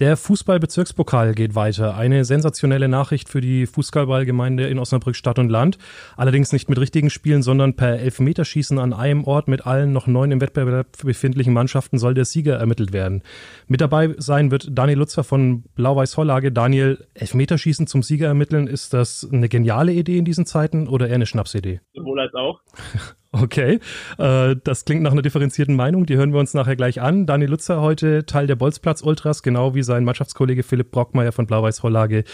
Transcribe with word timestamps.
Der 0.00 0.16
Fußballbezirkspokal 0.16 1.34
geht 1.34 1.54
weiter. 1.54 1.94
Eine 1.94 2.24
sensationelle 2.24 2.88
Nachricht 2.88 3.28
für 3.28 3.42
die 3.42 3.66
Fußballgemeinde 3.66 4.66
in 4.66 4.78
Osnabrück 4.78 5.14
Stadt 5.14 5.38
und 5.38 5.50
Land. 5.50 5.76
Allerdings 6.16 6.52
nicht 6.52 6.70
mit 6.70 6.80
richtigen 6.80 7.10
Spielen, 7.10 7.42
sondern 7.42 7.76
per 7.76 7.98
Elfmeterschießen 7.98 8.78
an 8.78 8.94
einem 8.94 9.24
Ort 9.24 9.46
mit 9.46 9.66
allen 9.66 9.92
noch 9.92 10.06
neun 10.06 10.32
im 10.32 10.40
Wettbewerb 10.40 10.96
befindlichen 11.04 11.52
Mannschaften 11.52 11.98
soll 11.98 12.14
der 12.14 12.24
Sieger 12.24 12.56
ermittelt 12.56 12.94
werden. 12.94 13.22
Mit 13.68 13.82
dabei 13.82 14.14
sein 14.16 14.50
wird 14.50 14.68
Daniel 14.70 15.00
Lutzer 15.00 15.22
von 15.22 15.64
Blau-Weiß 15.74 16.16
Hollage. 16.16 16.50
Daniel, 16.50 17.06
Elfmeterschießen 17.12 17.86
zum 17.86 18.02
Sieger 18.02 18.28
ermitteln, 18.28 18.68
ist 18.68 18.94
das 18.94 19.28
eine 19.30 19.50
geniale 19.50 19.92
Idee 19.92 20.16
in 20.16 20.24
diesen 20.24 20.46
Zeiten 20.46 20.88
oder 20.88 21.08
eher 21.08 21.16
eine 21.16 21.26
Schnapsidee? 21.26 21.80
Sowohl 21.92 22.20
als 22.20 22.34
auch. 22.34 22.62
Okay, 23.32 23.78
äh, 24.18 24.56
das 24.64 24.84
klingt 24.84 25.02
nach 25.02 25.12
einer 25.12 25.22
differenzierten 25.22 25.76
Meinung. 25.76 26.04
Die 26.04 26.16
hören 26.16 26.32
wir 26.32 26.40
uns 26.40 26.52
nachher 26.52 26.74
gleich 26.74 27.00
an. 27.00 27.26
Daniel 27.26 27.50
Lutzer 27.50 27.80
heute 27.80 28.26
Teil 28.26 28.48
der 28.48 28.56
Bolzplatz 28.56 29.02
Ultras, 29.02 29.44
genau 29.44 29.74
wie 29.76 29.84
sein 29.84 30.02
Mannschaftskollege 30.02 30.64
Philipp 30.64 30.90
Brockmeier 30.90 31.30
von 31.30 31.46
Blau-Weiß-Vorlage. 31.46 32.24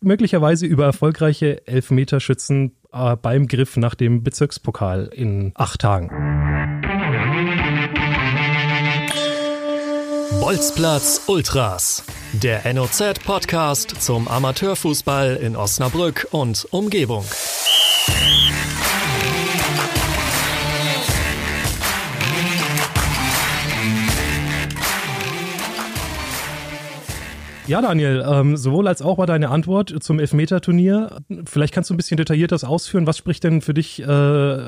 Möglicherweise 0.00 0.66
über 0.66 0.84
erfolgreiche 0.84 1.66
Elfmeterschützen 1.66 2.76
äh, 2.92 3.16
beim 3.16 3.48
Griff 3.48 3.76
nach 3.76 3.96
dem 3.96 4.22
Bezirkspokal 4.22 5.10
in 5.12 5.50
acht 5.56 5.80
Tagen. 5.80 6.10
Bolzplatz 10.40 11.22
Ultras, 11.26 12.04
der 12.32 12.72
NOZ-Podcast 12.72 14.00
zum 14.00 14.28
Amateurfußball 14.28 15.36
in 15.36 15.56
Osnabrück 15.56 16.28
und 16.30 16.68
Umgebung. 16.70 17.24
Ja, 27.66 27.80
Daniel, 27.80 28.22
ähm, 28.30 28.56
sowohl 28.56 28.86
als 28.86 29.00
auch 29.00 29.16
war 29.16 29.26
deine 29.26 29.48
Antwort 29.48 29.88
zum 30.02 30.18
Elfmeter-Turnier. 30.18 31.16
Vielleicht 31.46 31.72
kannst 31.72 31.88
du 31.88 31.94
ein 31.94 31.96
bisschen 31.96 32.18
detailliert 32.18 32.52
das 32.52 32.62
ausführen. 32.62 33.06
Was 33.06 33.16
spricht 33.16 33.42
denn 33.42 33.62
für 33.62 33.72
dich 33.72 34.02
äh, 34.02 34.06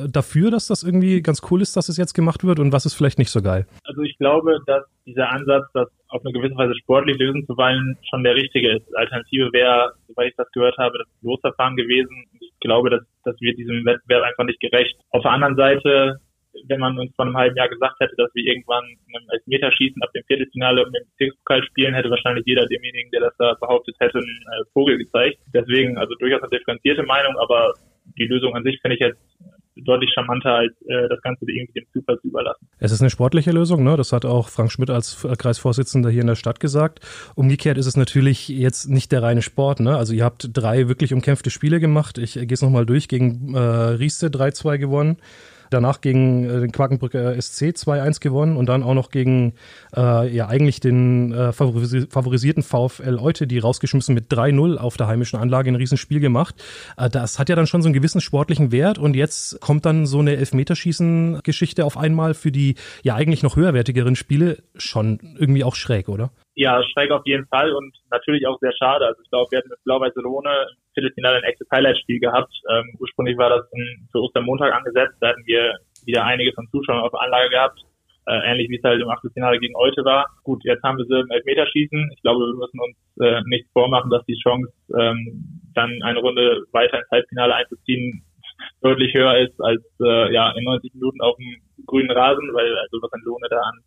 dafür, 0.09 0.51
dass 0.51 0.67
das 0.67 0.83
irgendwie 0.83 1.21
ganz 1.21 1.43
cool 1.51 1.61
ist, 1.61 1.77
dass 1.77 1.91
es 1.91 1.99
jetzt 1.99 2.15
gemacht 2.15 2.43
wird 2.43 2.59
und 2.59 2.73
was 2.73 2.87
ist 2.87 2.95
vielleicht 2.95 3.19
nicht 3.19 3.29
so 3.29 3.43
geil? 3.43 3.67
Also 3.85 4.01
ich 4.01 4.17
glaube, 4.17 4.61
dass 4.67 4.85
dieser 5.05 5.31
Ansatz, 5.31 5.67
das 5.75 5.89
auf 6.09 6.25
eine 6.25 6.33
gewisse 6.33 6.57
Weise 6.57 6.75
sportlich 6.75 7.19
lösen 7.19 7.45
zu 7.47 7.55
wollen, 7.59 7.99
schon 8.09 8.25
der 8.25 8.35
richtige 8.35 8.77
ist. 8.77 8.97
Alternative 8.97 9.53
wäre, 9.53 9.93
soweit 10.09 10.29
ich 10.31 10.37
das 10.37 10.51
gehört 10.53 10.79
habe, 10.79 10.97
das 10.97 11.09
Losverfahren 11.21 11.77
gewesen. 11.77 12.25
Ich 12.41 12.51
glaube, 12.61 12.89
dass 12.89 13.03
das 13.25 13.39
wird 13.41 13.59
diesem 13.59 13.85
Wettbewerb 13.85 14.25
einfach 14.25 14.45
nicht 14.45 14.61
gerecht. 14.61 14.97
Auf 15.11 15.21
der 15.21 15.33
anderen 15.33 15.57
Seite 15.57 16.21
wenn 16.69 16.81
man 16.81 16.99
uns 16.99 17.15
vor 17.15 17.25
einem 17.25 17.37
halben 17.37 17.57
Jahr 17.57 17.69
gesagt 17.69 18.01
hätte, 18.01 18.15
dass 18.17 18.35
wir 18.35 18.45
irgendwann 18.45 18.85
einen 18.85 19.29
Elfmeterschießen 19.31 20.03
ab 20.03 20.11
dem 20.15 20.25
Viertelfinale 20.25 20.85
um 20.85 20.93
den 20.93 21.05
Bezirkspokal 21.11 21.63
spielen, 21.65 21.95
hätte 21.95 22.11
wahrscheinlich 22.11 22.45
jeder 22.47 22.67
demjenigen, 22.67 23.11
der 23.11 23.21
das 23.21 23.37
da 23.39 23.55
behauptet 23.61 23.97
hätte, 23.99 24.19
einen 24.19 24.29
äh, 24.29 24.65
Vogel 24.73 24.99
gezeigt. 24.99 25.39
Deswegen, 25.55 25.99
also 25.99 26.15
durchaus 26.15 26.43
eine 26.43 26.51
differenzierte 26.51 27.03
Meinung, 27.03 27.37
aber 27.39 27.75
die 28.19 28.27
Lösung 28.27 28.55
an 28.55 28.63
sich 28.63 28.81
finde 28.81 28.95
ich 28.95 29.01
jetzt 29.01 29.21
deutlich 29.85 30.11
charmanter, 30.15 30.55
als 30.55 30.73
äh, 30.87 31.09
das 31.09 31.21
Ganze 31.23 31.45
irgendwie 31.47 31.81
dem 31.81 31.87
Zufall 31.93 32.19
zu 32.21 32.29
überlassen. 32.29 32.67
Es 32.79 32.93
ist 32.93 33.01
eine 33.01 33.11
sportliche 33.11 33.53
Lösung, 33.53 33.85
ne? 33.85 33.97
Das 33.97 34.13
hat 34.13 34.25
auch 34.25 34.49
Frank 34.49 34.73
Schmidt 34.73 34.91
als 34.91 35.27
Kreisvorsitzender 35.39 36.11
hier 36.11 36.23
in 36.23 36.27
der 36.27 36.35
Stadt 36.35 36.61
gesagt. 36.61 37.01
Umgekehrt 37.35 37.77
ist 37.77 37.87
es 37.87 37.97
natürlich 37.97 38.49
jetzt 38.49 38.89
nicht 38.89 39.13
der 39.13 39.23
reine 39.23 39.43
Sport, 39.43 39.81
ne? 39.81 39.97
Also 39.97 40.15
ihr 40.15 40.25
habt 40.25 40.49
drei 40.53 40.89
wirklich 40.89 41.13
umkämpfte 41.13 41.51
Spiele 41.51 41.79
gemacht. 41.81 42.19
Ich 42.19 42.35
gehe 42.35 42.47
es 42.51 42.63
nochmal 42.63 42.87
durch. 42.87 43.09
Gegen 43.09 43.55
äh, 43.55 43.59
Rieste 43.59 44.29
3-2 44.29 44.79
gewonnen 44.79 45.19
danach 45.71 46.01
gegen 46.01 46.45
äh, 46.45 46.61
den 46.61 46.73
Quakenbrücker 46.73 47.41
SC 47.41 47.75
2-1 47.75 48.21
gewonnen 48.21 48.57
und 48.57 48.67
dann 48.67 48.83
auch 48.83 48.95
noch 48.95 49.11
gegen 49.11 49.55
äh, 49.97 50.29
ja 50.35 50.49
eigentlich 50.49 50.81
den 50.81 51.33
äh, 51.33 51.53
favorisierten 51.53 52.63
VfL 52.63 53.19
Eute, 53.19 53.47
die 53.47 53.59
rausgeschmissen 53.59 54.15
mit 54.15 54.33
3-0 54.33 54.77
auf 54.77 54.97
der 54.97 55.07
heimischen 55.07 55.39
Anlage 55.39 55.71
ein 55.71 55.77
Riesenspiel 55.77 56.21
gemacht. 56.21 56.63
Äh, 56.97 57.11
das 57.11 57.39
hat 57.39 57.49
ja 57.49 57.57
dann 57.57 57.67
schon 57.67 57.83
so 57.83 57.89
einen 57.89 57.95
gewissen 57.95 58.21
sportlichen 58.21 58.73
Wert 58.73 58.99
und 58.99 59.17
jetzt 59.17 59.61
kommt 59.61 59.87
dann 59.87 60.07
so 60.07 60.19
eine 60.19 60.37
Elfmeterschießen-Geschichte 60.37 61.85
auf 61.85 61.97
einmal 61.97 62.35
für 62.35 62.53
die 62.53 62.77
ja 63.03 63.15
eigentlich 63.15 63.43
noch 63.43 63.57
höherwertigeren 63.57 64.17
Spiele 64.17 64.59
schon 64.77 65.19
irgendwie 65.39 65.65
auch 65.65 65.75
schräg, 65.75 66.09
oder? 66.09 66.31
Ja, 66.59 66.83
schräg 66.83 67.11
auf 67.11 67.27
jeden 67.27 67.47
Fall 67.49 67.71
und 67.71 67.95
natürlich 68.11 68.47
auch 68.47 68.59
sehr 68.61 68.73
schade. 68.73 69.05
Also 69.05 69.21
ich 69.23 69.29
glaube, 69.29 69.51
wir 69.51 69.59
hatten 69.59 69.69
mit 69.69 69.85
Blau-Weiß 69.85 70.15
Lohne 70.17 70.49
im 70.73 70.77
Viertelfinale 70.95 71.37
ein 71.37 71.45
echtes 71.45 71.69
Highlight-Spiel 71.71 72.19
gehabt. 72.19 72.51
Ähm, 72.73 72.97
ursprünglich 72.99 73.37
war 73.37 73.51
das 73.51 73.69
in, 73.73 74.09
für 74.11 74.23
Ostermontag 74.23 74.73
angesetzt. 74.73 75.17
Da 75.21 75.29
hatten 75.29 75.45
wir 75.45 75.75
wieder 76.07 76.25
einige 76.25 76.55
von 76.55 76.67
Zuschauern 76.71 77.03
auf 77.03 77.15
Anlage 77.15 77.51
gehabt. 77.51 77.79
Äh, 78.27 78.41
ähnlich 78.51 78.71
wie 78.71 78.79
es 78.79 78.83
halt 78.83 79.03
im 79.03 79.11
Achtelfinale 79.11 79.59
gegen 79.59 79.77
Eute 79.77 80.03
war. 80.07 80.31
Gut, 80.45 80.65
jetzt 80.65 80.83
haben 80.83 80.97
wir 80.97 81.05
sie 81.05 81.21
im 81.21 81.31
Elfmeterschießen. 81.31 82.11
Ich 82.17 82.23
glaube, 82.23 82.41
wir 82.41 82.57
müssen 82.57 82.81
uns 82.81 82.97
äh, 83.21 83.43
nicht 83.45 83.69
vormachen, 83.75 84.11
dass 84.11 84.25
die 84.25 84.41
Chance, 84.43 84.73
ähm, 84.99 85.61
dann 85.75 86.03
eine 86.03 86.21
Runde 86.21 86.65
weiter 86.73 86.99
ins 87.01 87.11
Halbfinale 87.11 87.55
einzuziehen, 87.55 88.25
deutlich 88.81 89.13
höher 89.13 89.37
ist 89.37 89.61
als 89.61 89.85
äh, 90.01 90.33
ja 90.33 90.53
in 90.57 90.65
90 90.65 90.95
Minuten 90.95 91.21
auf 91.21 91.37
dem 91.37 91.61
grünen 91.85 92.11
Rasen, 92.11 92.49
weil 92.55 92.79
also 92.79 92.97
was 93.03 93.13
ein 93.13 93.21
Lohne 93.27 93.47
da 93.51 93.61
an 93.61 93.79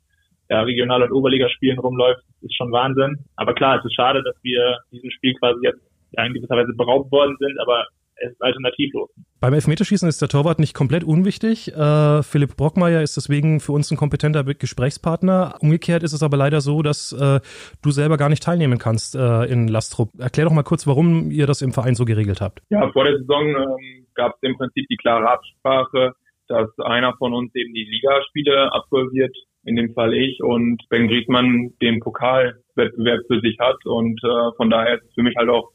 ja, 0.50 0.62
Regional- 0.62 1.04
und 1.04 1.12
Oberligaspielen 1.12 1.80
rumläuft, 1.80 2.24
ist 2.42 2.56
schon 2.56 2.72
Wahnsinn. 2.72 3.20
Aber 3.36 3.54
klar, 3.54 3.80
es 3.80 3.86
ist 3.86 3.96
schade, 3.96 4.24
dass 4.24 4.36
wir 4.42 4.78
diesem 4.92 5.12
Spiel 5.12 5.36
quasi 5.36 5.60
jetzt 5.64 5.82
ja, 6.12 6.26
in 6.26 6.34
gewisser 6.34 6.56
Weise 6.56 6.74
beraubt 6.76 7.12
worden 7.12 7.36
sind, 7.40 7.60
aber 7.60 7.86
es 8.22 8.32
ist 8.32 8.42
alternativlos. 8.42 9.10
Beim 9.40 9.54
Elfmeterschießen 9.54 10.10
ist 10.10 10.22
der 10.22 10.28
Torwart 10.28 10.60
nicht 10.60 10.74
komplett 10.74 11.04
unwichtig. 11.04 11.74
Äh, 11.74 12.24
Philipp 12.24 12.58
Brockmeier 12.58 13.02
ist 13.02 13.16
deswegen 13.16 13.60
für 13.60 13.72
uns 13.72 13.90
ein 13.92 13.98
kompetenter 13.98 14.44
Gesprächspartner. 14.44 15.56
Umgekehrt 15.62 16.04
ist 16.04 16.14
es 16.14 16.24
aber 16.24 16.36
leider 16.36 16.60
so, 16.60 16.82
dass 16.82 17.14
äh, 17.14 17.40
du 17.82 17.92
selber 17.92 18.18
gar 18.18 18.28
nicht 18.30 18.44
teilnehmen 18.44 18.78
kannst 18.78 19.16
äh, 19.16 19.46
in 19.46 19.68
Lastrup. 19.68 20.10
Erklär 20.20 20.48
doch 20.48 20.54
mal 20.54 20.64
kurz, 20.64 20.86
warum 20.88 21.32
ihr 21.32 21.48
das 21.48 21.62
im 21.62 21.72
Verein 21.72 21.96
so 21.96 22.04
geregelt 22.04 22.42
habt. 22.42 22.62
Ja, 22.70 22.92
vor 22.92 23.06
der 23.06 23.18
Saison 23.20 23.48
ähm, 23.48 24.08
gab 24.16 24.34
es 24.36 24.40
im 24.42 24.58
Prinzip 24.58 24.86
die 24.90 24.98
klare 24.98 25.30
Absprache, 25.30 26.14
dass 26.50 26.70
einer 26.80 27.16
von 27.18 27.34
uns 27.34 27.54
eben 27.56 27.74
die 27.74 27.86
Ligaspiele 27.86 28.74
absolviert 28.74 29.36
in 29.64 29.76
dem 29.76 29.94
Fall 29.94 30.14
ich 30.14 30.42
und 30.42 30.82
Ben 30.90 31.08
Griesmann 31.08 31.74
den 31.82 32.00
Pokalwettbewerb 32.00 33.22
für 33.28 33.40
sich 33.42 33.58
hat. 33.60 33.86
Und 33.86 34.20
äh, 34.24 34.56
von 34.58 34.70
daher 34.70 34.96
ist 34.96 35.06
es 35.06 35.14
für 35.14 35.24
mich 35.24 35.36
halt 35.38 35.50
auch 35.50 35.72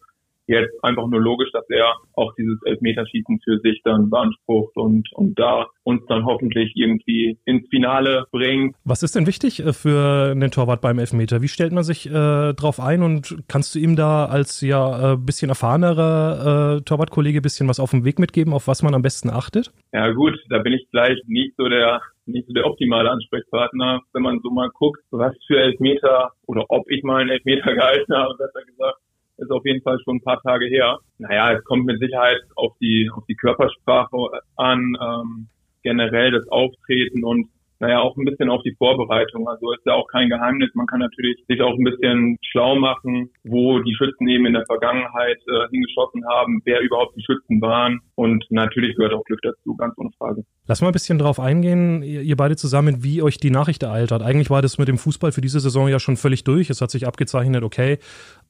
jetzt 0.46 0.72
einfach 0.82 1.06
nur 1.06 1.20
logisch, 1.20 1.50
dass 1.52 1.64
er 1.70 1.94
auch 2.14 2.34
dieses 2.36 2.58
Elfmeterschießen 2.64 3.40
für 3.44 3.58
sich 3.60 3.80
dann 3.84 4.10
beansprucht 4.10 4.76
und, 4.76 5.08
und 5.12 5.38
da 5.38 5.66
uns 5.82 6.02
dann 6.08 6.24
hoffentlich 6.24 6.72
irgendwie 6.74 7.38
ins 7.44 7.68
Finale 7.68 8.26
bringt. 8.30 8.76
Was 8.84 9.02
ist 9.02 9.14
denn 9.14 9.26
wichtig 9.26 9.60
äh, 9.60 9.72
für 9.72 10.32
einen 10.32 10.50
Torwart 10.50 10.80
beim 10.80 10.98
Elfmeter? 10.98 11.42
Wie 11.42 11.48
stellt 11.48 11.72
man 11.72 11.84
sich 11.84 12.06
äh, 12.06 12.52
drauf 12.54 12.80
ein 12.80 13.02
und 13.02 13.36
kannst 13.48 13.74
du 13.74 13.78
ihm 13.78 13.96
da 13.96 14.26
als 14.26 14.60
ja 14.60 15.12
äh, 15.12 15.16
bisschen 15.16 15.48
erfahrenerer 15.48 16.78
äh, 16.78 16.80
Torwartkollege 16.82 17.40
bisschen 17.40 17.68
was 17.68 17.80
auf 17.80 17.90
den 17.90 18.04
Weg 18.04 18.18
mitgeben, 18.18 18.52
auf 18.52 18.68
was 18.68 18.82
man 18.82 18.94
am 18.94 19.02
besten 19.02 19.30
achtet? 19.30 19.72
Ja 19.92 20.10
gut, 20.12 20.38
da 20.48 20.58
bin 20.58 20.72
ich 20.72 20.86
vielleicht 20.90 21.28
nicht 21.28 21.54
so 21.56 21.68
der 21.68 22.00
nicht 22.26 22.46
so 22.46 22.54
der 22.54 22.64
optimale 22.66 23.10
Ansprechpartner, 23.10 24.00
wenn 24.12 24.22
man 24.22 24.40
so 24.42 24.50
mal 24.50 24.70
guckt, 24.70 25.00
was 25.10 25.34
für 25.46 25.58
Elfmeter 25.58 26.32
oder 26.46 26.64
ob 26.68 26.90
ich 26.90 27.02
mal 27.02 27.20
einen 27.20 27.30
Elfmeter 27.30 27.74
gehalten 27.74 28.14
habe, 28.14 28.34
besser 28.36 28.64
gesagt, 28.64 28.98
ist 29.36 29.50
auf 29.50 29.64
jeden 29.64 29.82
Fall 29.82 29.98
schon 30.04 30.16
ein 30.16 30.22
paar 30.22 30.40
Tage 30.42 30.66
her. 30.66 30.98
Naja, 31.18 31.52
es 31.52 31.64
kommt 31.64 31.86
mit 31.86 32.00
Sicherheit 32.00 32.40
auf 32.56 32.72
die, 32.80 33.10
auf 33.14 33.24
die 33.26 33.36
Körpersprache 33.36 34.16
an, 34.56 34.96
ähm, 35.00 35.48
generell 35.82 36.30
das 36.30 36.48
Auftreten 36.48 37.24
und 37.24 37.48
naja, 37.80 38.00
auch 38.00 38.16
ein 38.16 38.24
bisschen 38.24 38.48
auf 38.50 38.62
die 38.62 38.74
Vorbereitung. 38.78 39.48
Also 39.48 39.72
ist 39.72 39.84
ja 39.84 39.94
auch 39.94 40.06
kein 40.06 40.30
Geheimnis. 40.30 40.70
Man 40.74 40.86
kann 40.86 41.00
natürlich 41.00 41.36
sich 41.48 41.60
auch 41.60 41.76
ein 41.76 41.84
bisschen 41.84 42.38
schlau 42.40 42.76
machen, 42.76 43.30
wo 43.42 43.80
die 43.80 43.94
Schützen 43.94 44.28
eben 44.28 44.46
in 44.46 44.54
der 44.54 44.64
Vergangenheit 44.64 45.38
äh, 45.48 45.68
hingeschossen 45.70 46.24
haben, 46.26 46.62
wer 46.64 46.80
überhaupt 46.80 47.16
die 47.16 47.22
Schützen 47.22 47.60
waren. 47.60 48.00
Und 48.14 48.44
natürlich 48.50 48.96
gehört 48.96 49.12
auch 49.12 49.24
Glück 49.24 49.40
dazu, 49.42 49.76
ganz 49.76 49.92
ohne 49.98 50.10
Frage. 50.16 50.44
Lass 50.66 50.80
mal 50.80 50.88
ein 50.88 50.92
bisschen 50.92 51.18
drauf 51.18 51.40
eingehen, 51.40 52.02
ihr 52.02 52.36
beide 52.36 52.56
zusammen, 52.56 53.02
wie 53.02 53.20
euch 53.20 53.38
die 53.38 53.50
Nachricht 53.50 53.82
ereilt 53.82 54.12
hat. 54.12 54.22
Eigentlich 54.22 54.50
war 54.50 54.62
das 54.62 54.78
mit 54.78 54.88
dem 54.88 54.96
Fußball 54.96 55.32
für 55.32 55.42
diese 55.42 55.60
Saison 55.60 55.88
ja 55.88 55.98
schon 55.98 56.16
völlig 56.16 56.44
durch. 56.44 56.70
Es 56.70 56.80
hat 56.80 56.90
sich 56.90 57.06
abgezeichnet, 57.06 57.64
okay, 57.64 57.98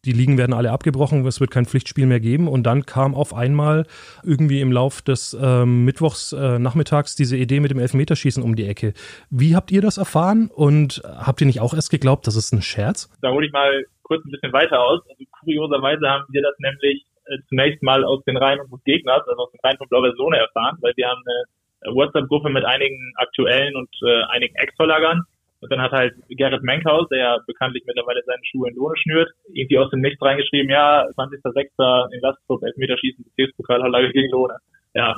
die 0.04 0.12
Ligen 0.12 0.38
werden 0.38 0.52
alle 0.52 0.70
abgebrochen, 0.70 1.26
es 1.26 1.40
wird 1.40 1.50
kein 1.50 1.66
Pflichtspiel 1.66 2.06
mehr 2.06 2.20
geben. 2.20 2.48
Und 2.48 2.64
dann 2.64 2.86
kam 2.86 3.14
auf 3.14 3.34
einmal 3.34 3.86
irgendwie 4.22 4.60
im 4.60 4.72
Lauf 4.72 5.02
des 5.02 5.36
ähm, 5.40 5.84
Mittwochs 5.84 6.32
äh, 6.32 6.58
nachmittags 6.58 7.16
diese 7.16 7.36
Idee 7.36 7.60
mit 7.60 7.70
dem 7.70 7.78
Elfmeterschießen 7.78 8.42
um 8.42 8.56
die 8.56 8.66
Ecke. 8.66 8.94
Wie 9.30 9.56
habt 9.56 9.70
ihr 9.70 9.82
das 9.82 9.98
erfahren 9.98 10.50
und 10.54 11.02
habt 11.04 11.40
ihr 11.40 11.46
nicht 11.46 11.60
auch 11.60 11.74
erst 11.74 11.90
geglaubt, 11.90 12.26
das 12.26 12.36
ist 12.36 12.52
ein 12.52 12.62
Scherz? 12.62 13.10
Da 13.22 13.30
hole 13.30 13.46
ich 13.46 13.52
mal 13.52 13.84
kurz 14.02 14.24
ein 14.24 14.30
bisschen 14.30 14.52
weiter 14.52 14.80
aus. 14.80 15.00
Also 15.08 15.24
kurioserweise 15.40 16.08
haben 16.08 16.24
wir 16.30 16.42
das 16.42 16.54
nämlich 16.58 17.06
äh, 17.26 17.38
zunächst 17.48 17.82
mal 17.82 18.04
aus 18.04 18.22
den 18.24 18.36
Reihen 18.36 18.60
unseres 18.60 18.84
Gegners, 18.84 19.26
also 19.26 19.42
aus 19.42 19.52
den 19.52 19.60
Reihen 19.64 19.78
von 19.78 19.88
Blau-Weiß 19.88 20.14
erfahren, 20.38 20.78
weil 20.80 20.92
wir 20.96 21.08
haben 21.08 21.22
eine 21.26 21.94
WhatsApp-Gruppe 21.94 22.50
mit 22.50 22.64
einigen 22.64 23.12
aktuellen 23.16 23.76
und 23.76 23.90
äh, 24.02 24.22
einigen 24.30 24.54
Ex-Verlagern 24.56 25.22
und 25.64 25.72
dann 25.72 25.80
hat 25.80 25.92
halt 25.92 26.14
Gerrit 26.28 26.62
Menkhaus, 26.62 27.08
der 27.08 27.18
ja 27.18 27.38
bekanntlich 27.46 27.84
mittlerweile 27.86 28.22
seine 28.26 28.44
Schuhe 28.44 28.68
in 28.68 28.76
Lohne 28.76 28.96
schnürt, 28.98 29.30
irgendwie 29.50 29.78
aus 29.78 29.88
dem 29.88 30.02
Nichts 30.02 30.20
reingeschrieben, 30.20 30.70
ja, 30.70 31.06
20.06. 31.16 32.12
in 32.12 32.20
Lastdruck, 32.20 32.62
Elfmeterschießen, 32.62 33.24
Bezirkspokalhalle 33.24 34.12
gegen 34.12 34.30
Lohne. 34.30 34.58
Ja, 34.92 35.14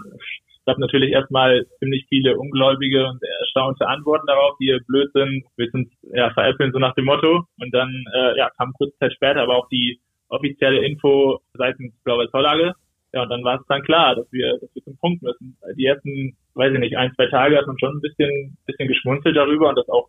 gab 0.66 0.78
natürlich 0.78 1.10
erstmal 1.10 1.66
ziemlich 1.80 2.06
viele 2.08 2.36
ungläubige 2.38 3.08
und 3.08 3.20
erstaunte 3.40 3.88
Antworten 3.88 4.26
darauf, 4.28 4.56
die 4.60 4.78
blöd 4.86 5.10
sind, 5.12 5.44
wir 5.56 5.68
sind 5.70 5.90
ja 6.12 6.30
veräppeln 6.30 6.72
so 6.72 6.78
nach 6.78 6.94
dem 6.94 7.06
Motto. 7.06 7.44
Und 7.58 7.74
dann 7.74 8.04
äh, 8.14 8.38
ja, 8.38 8.50
kam 8.56 8.72
kurze 8.72 8.96
Zeit 8.98 9.14
später 9.14 9.42
aber 9.42 9.56
auch 9.56 9.68
die 9.68 10.00
offizielle 10.28 10.84
Info 10.84 11.40
seitens 11.54 11.92
Blaue 12.04 12.30
Zollage. 12.30 12.74
Ja, 13.12 13.22
und 13.22 13.30
dann 13.30 13.44
war 13.44 13.60
es 13.60 13.66
dann 13.68 13.82
klar, 13.82 14.16
dass 14.16 14.30
wir, 14.32 14.58
dass 14.60 14.74
wir 14.74 14.82
zum 14.82 14.98
Punkt 14.98 15.22
müssen. 15.22 15.56
Die 15.76 15.86
ersten, 15.86 16.36
weiß 16.54 16.72
ich 16.74 16.80
nicht, 16.80 16.96
ein, 16.96 17.14
zwei 17.14 17.28
Tage 17.28 17.56
hat 17.56 17.66
man 17.66 17.78
schon 17.78 17.96
ein 17.96 18.00
bisschen, 18.00 18.58
bisschen 18.66 18.88
geschmunzelt 18.88 19.36
darüber 19.36 19.68
und 19.68 19.78
das 19.78 19.88
auch 19.88 20.08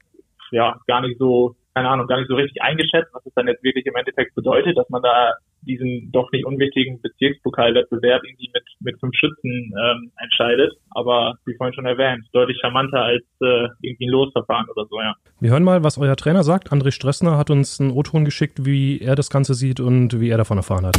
ja 0.52 0.80
gar 0.88 1.02
nicht 1.02 1.18
so, 1.20 1.56
keine 1.76 1.90
Ahnung, 1.90 2.08
gar 2.08 2.18
nicht 2.20 2.30
so 2.30 2.36
richtig 2.36 2.62
eingeschätzt, 2.62 3.14
was 3.14 3.26
es 3.26 3.34
dann 3.36 3.48
jetzt 3.48 3.64
wirklich 3.64 3.86
im 3.86 3.96
Endeffekt 3.96 4.36
bedeutet, 4.36 4.78
dass 4.78 4.90
man 4.90 5.02
da 5.02 5.34
diesen 5.62 6.12
doch 6.12 6.32
nicht 6.32 6.46
unwichtigen 6.46 7.02
Bezirkspokalwettbewerb 7.02 8.24
irgendwie 8.24 8.50
mit, 8.54 8.64
mit 8.80 9.00
fünf 9.00 9.14
Schützen 9.16 9.74
ähm, 9.78 10.12
entscheidet. 10.22 10.74
Aber 10.92 11.36
wie 11.46 11.56
vorhin 11.56 11.74
schon 11.74 11.86
erwähnt, 11.86 12.26
deutlich 12.32 12.58
charmanter 12.62 13.02
als 13.02 13.24
äh, 13.42 13.68
irgendwie 13.82 14.08
ein 14.08 14.12
Losverfahren 14.12 14.68
oder 14.76 14.88
so, 14.90 15.00
ja. 15.00 15.14
Wir 15.40 15.52
hören 15.52 15.64
mal, 15.64 15.84
was 15.84 15.98
euer 15.98 16.16
Trainer 16.16 16.44
sagt. 16.44 16.72
André 16.72 16.92
Stressner 16.92 17.38
hat 17.38 17.50
uns 17.50 17.80
einen 17.80 17.92
O-Ton 17.92 18.26
geschickt, 18.26 18.66
wie 18.66 19.00
er 19.00 19.16
das 19.16 19.30
Ganze 19.30 19.54
sieht 19.54 19.80
und 19.80 20.20
wie 20.20 20.30
er 20.30 20.38
davon 20.38 20.58
erfahren 20.58 20.86
hat. 20.86 20.98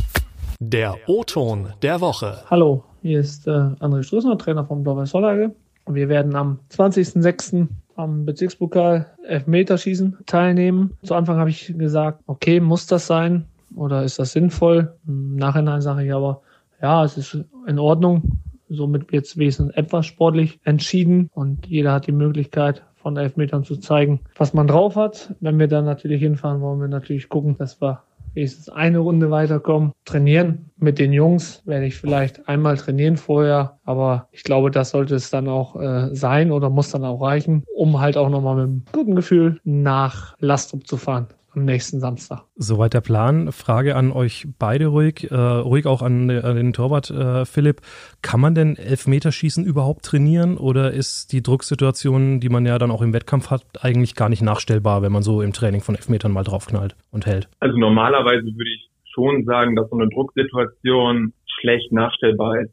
Der 0.60 0.96
O-Ton 1.06 1.72
der 1.82 2.00
Woche. 2.00 2.38
Hallo, 2.50 2.84
hier 3.02 3.20
ist 3.20 3.46
äh, 3.46 3.50
André 3.50 4.02
Stressner, 4.02 4.36
Trainer 4.38 4.64
vom 4.64 4.82
Blau-Weiß 4.82 5.10
Sollage. 5.10 5.54
Wir 5.86 6.08
werden 6.08 6.34
am 6.34 6.60
20.06 6.70 7.68
am 7.98 8.24
Bezirkspokal 8.24 9.06
Elfmeterschießen 9.24 10.18
teilnehmen. 10.26 10.96
Zu 11.02 11.14
Anfang 11.14 11.38
habe 11.38 11.50
ich 11.50 11.74
gesagt, 11.76 12.22
okay, 12.26 12.60
muss 12.60 12.86
das 12.86 13.06
sein 13.06 13.46
oder 13.74 14.04
ist 14.04 14.18
das 14.18 14.32
sinnvoll? 14.32 14.94
Im 15.06 15.36
Nachhinein 15.36 15.80
sage 15.80 16.04
ich 16.04 16.12
aber, 16.12 16.42
ja, 16.80 17.04
es 17.04 17.18
ist 17.18 17.44
in 17.66 17.78
Ordnung. 17.78 18.38
Somit 18.68 19.10
wird 19.12 19.26
es 19.26 19.36
wenigstens 19.36 19.72
etwas 19.72 20.06
sportlich 20.06 20.60
entschieden 20.64 21.30
und 21.34 21.66
jeder 21.66 21.92
hat 21.92 22.06
die 22.06 22.12
Möglichkeit, 22.12 22.82
von 22.96 23.16
Elfmetern 23.16 23.64
zu 23.64 23.76
zeigen, 23.76 24.20
was 24.36 24.54
man 24.54 24.66
drauf 24.66 24.96
hat. 24.96 25.34
Wenn 25.40 25.58
wir 25.58 25.68
dann 25.68 25.84
natürlich 25.84 26.20
hinfahren, 26.20 26.60
wollen 26.60 26.80
wir 26.80 26.88
natürlich 26.88 27.28
gucken, 27.28 27.56
dass 27.56 27.80
wir 27.80 28.02
wenigstens 28.38 28.68
eine 28.68 28.98
Runde 28.98 29.30
weiterkommen. 29.30 29.92
Trainieren 30.04 30.70
mit 30.76 30.98
den 30.98 31.12
Jungs 31.12 31.60
werde 31.66 31.86
ich 31.86 31.96
vielleicht 31.96 32.48
einmal 32.48 32.76
trainieren 32.76 33.16
vorher, 33.16 33.78
aber 33.84 34.28
ich 34.30 34.44
glaube, 34.44 34.70
das 34.70 34.90
sollte 34.90 35.16
es 35.16 35.30
dann 35.30 35.48
auch 35.48 35.74
äh, 35.76 36.14
sein 36.14 36.52
oder 36.52 36.70
muss 36.70 36.90
dann 36.90 37.04
auch 37.04 37.20
reichen, 37.20 37.64
um 37.74 37.98
halt 38.00 38.16
auch 38.16 38.28
nochmal 38.28 38.54
mit 38.54 38.64
einem 38.64 38.84
guten 38.92 39.16
Gefühl 39.16 39.60
nach 39.64 40.36
Lastrup 40.38 40.86
zu 40.86 40.96
fahren 40.96 41.26
am 41.54 41.64
nächsten 41.64 42.00
Samstag. 42.00 42.44
Soweit 42.56 42.94
der 42.94 43.00
Plan. 43.00 43.52
Frage 43.52 43.96
an 43.96 44.12
euch 44.12 44.46
beide 44.58 44.86
ruhig, 44.86 45.30
äh, 45.30 45.34
ruhig 45.34 45.86
auch 45.86 46.02
an, 46.02 46.30
an 46.30 46.56
den 46.56 46.72
Torwart 46.72 47.10
äh, 47.10 47.44
Philipp. 47.44 47.80
Kann 48.22 48.40
man 48.40 48.54
denn 48.54 48.76
Elfmeterschießen 48.76 49.64
überhaupt 49.64 50.04
trainieren 50.04 50.56
oder 50.56 50.92
ist 50.92 51.32
die 51.32 51.42
Drucksituation, 51.42 52.40
die 52.40 52.48
man 52.48 52.66
ja 52.66 52.78
dann 52.78 52.90
auch 52.90 53.02
im 53.02 53.12
Wettkampf 53.12 53.50
hat, 53.50 53.62
eigentlich 53.80 54.14
gar 54.14 54.28
nicht 54.28 54.42
nachstellbar, 54.42 55.02
wenn 55.02 55.12
man 55.12 55.22
so 55.22 55.42
im 55.42 55.52
Training 55.52 55.80
von 55.80 55.94
Elfmetern 55.94 56.32
mal 56.32 56.44
draufknallt 56.44 56.96
und 57.10 57.26
hält? 57.26 57.48
Also 57.60 57.76
normalerweise 57.78 58.44
würde 58.44 58.70
ich 58.70 58.90
schon 59.12 59.44
sagen, 59.44 59.74
dass 59.74 59.88
so 59.90 59.96
eine 59.96 60.08
Drucksituation 60.08 61.32
schlecht 61.60 61.92
nachstellbar 61.92 62.60
ist. 62.60 62.72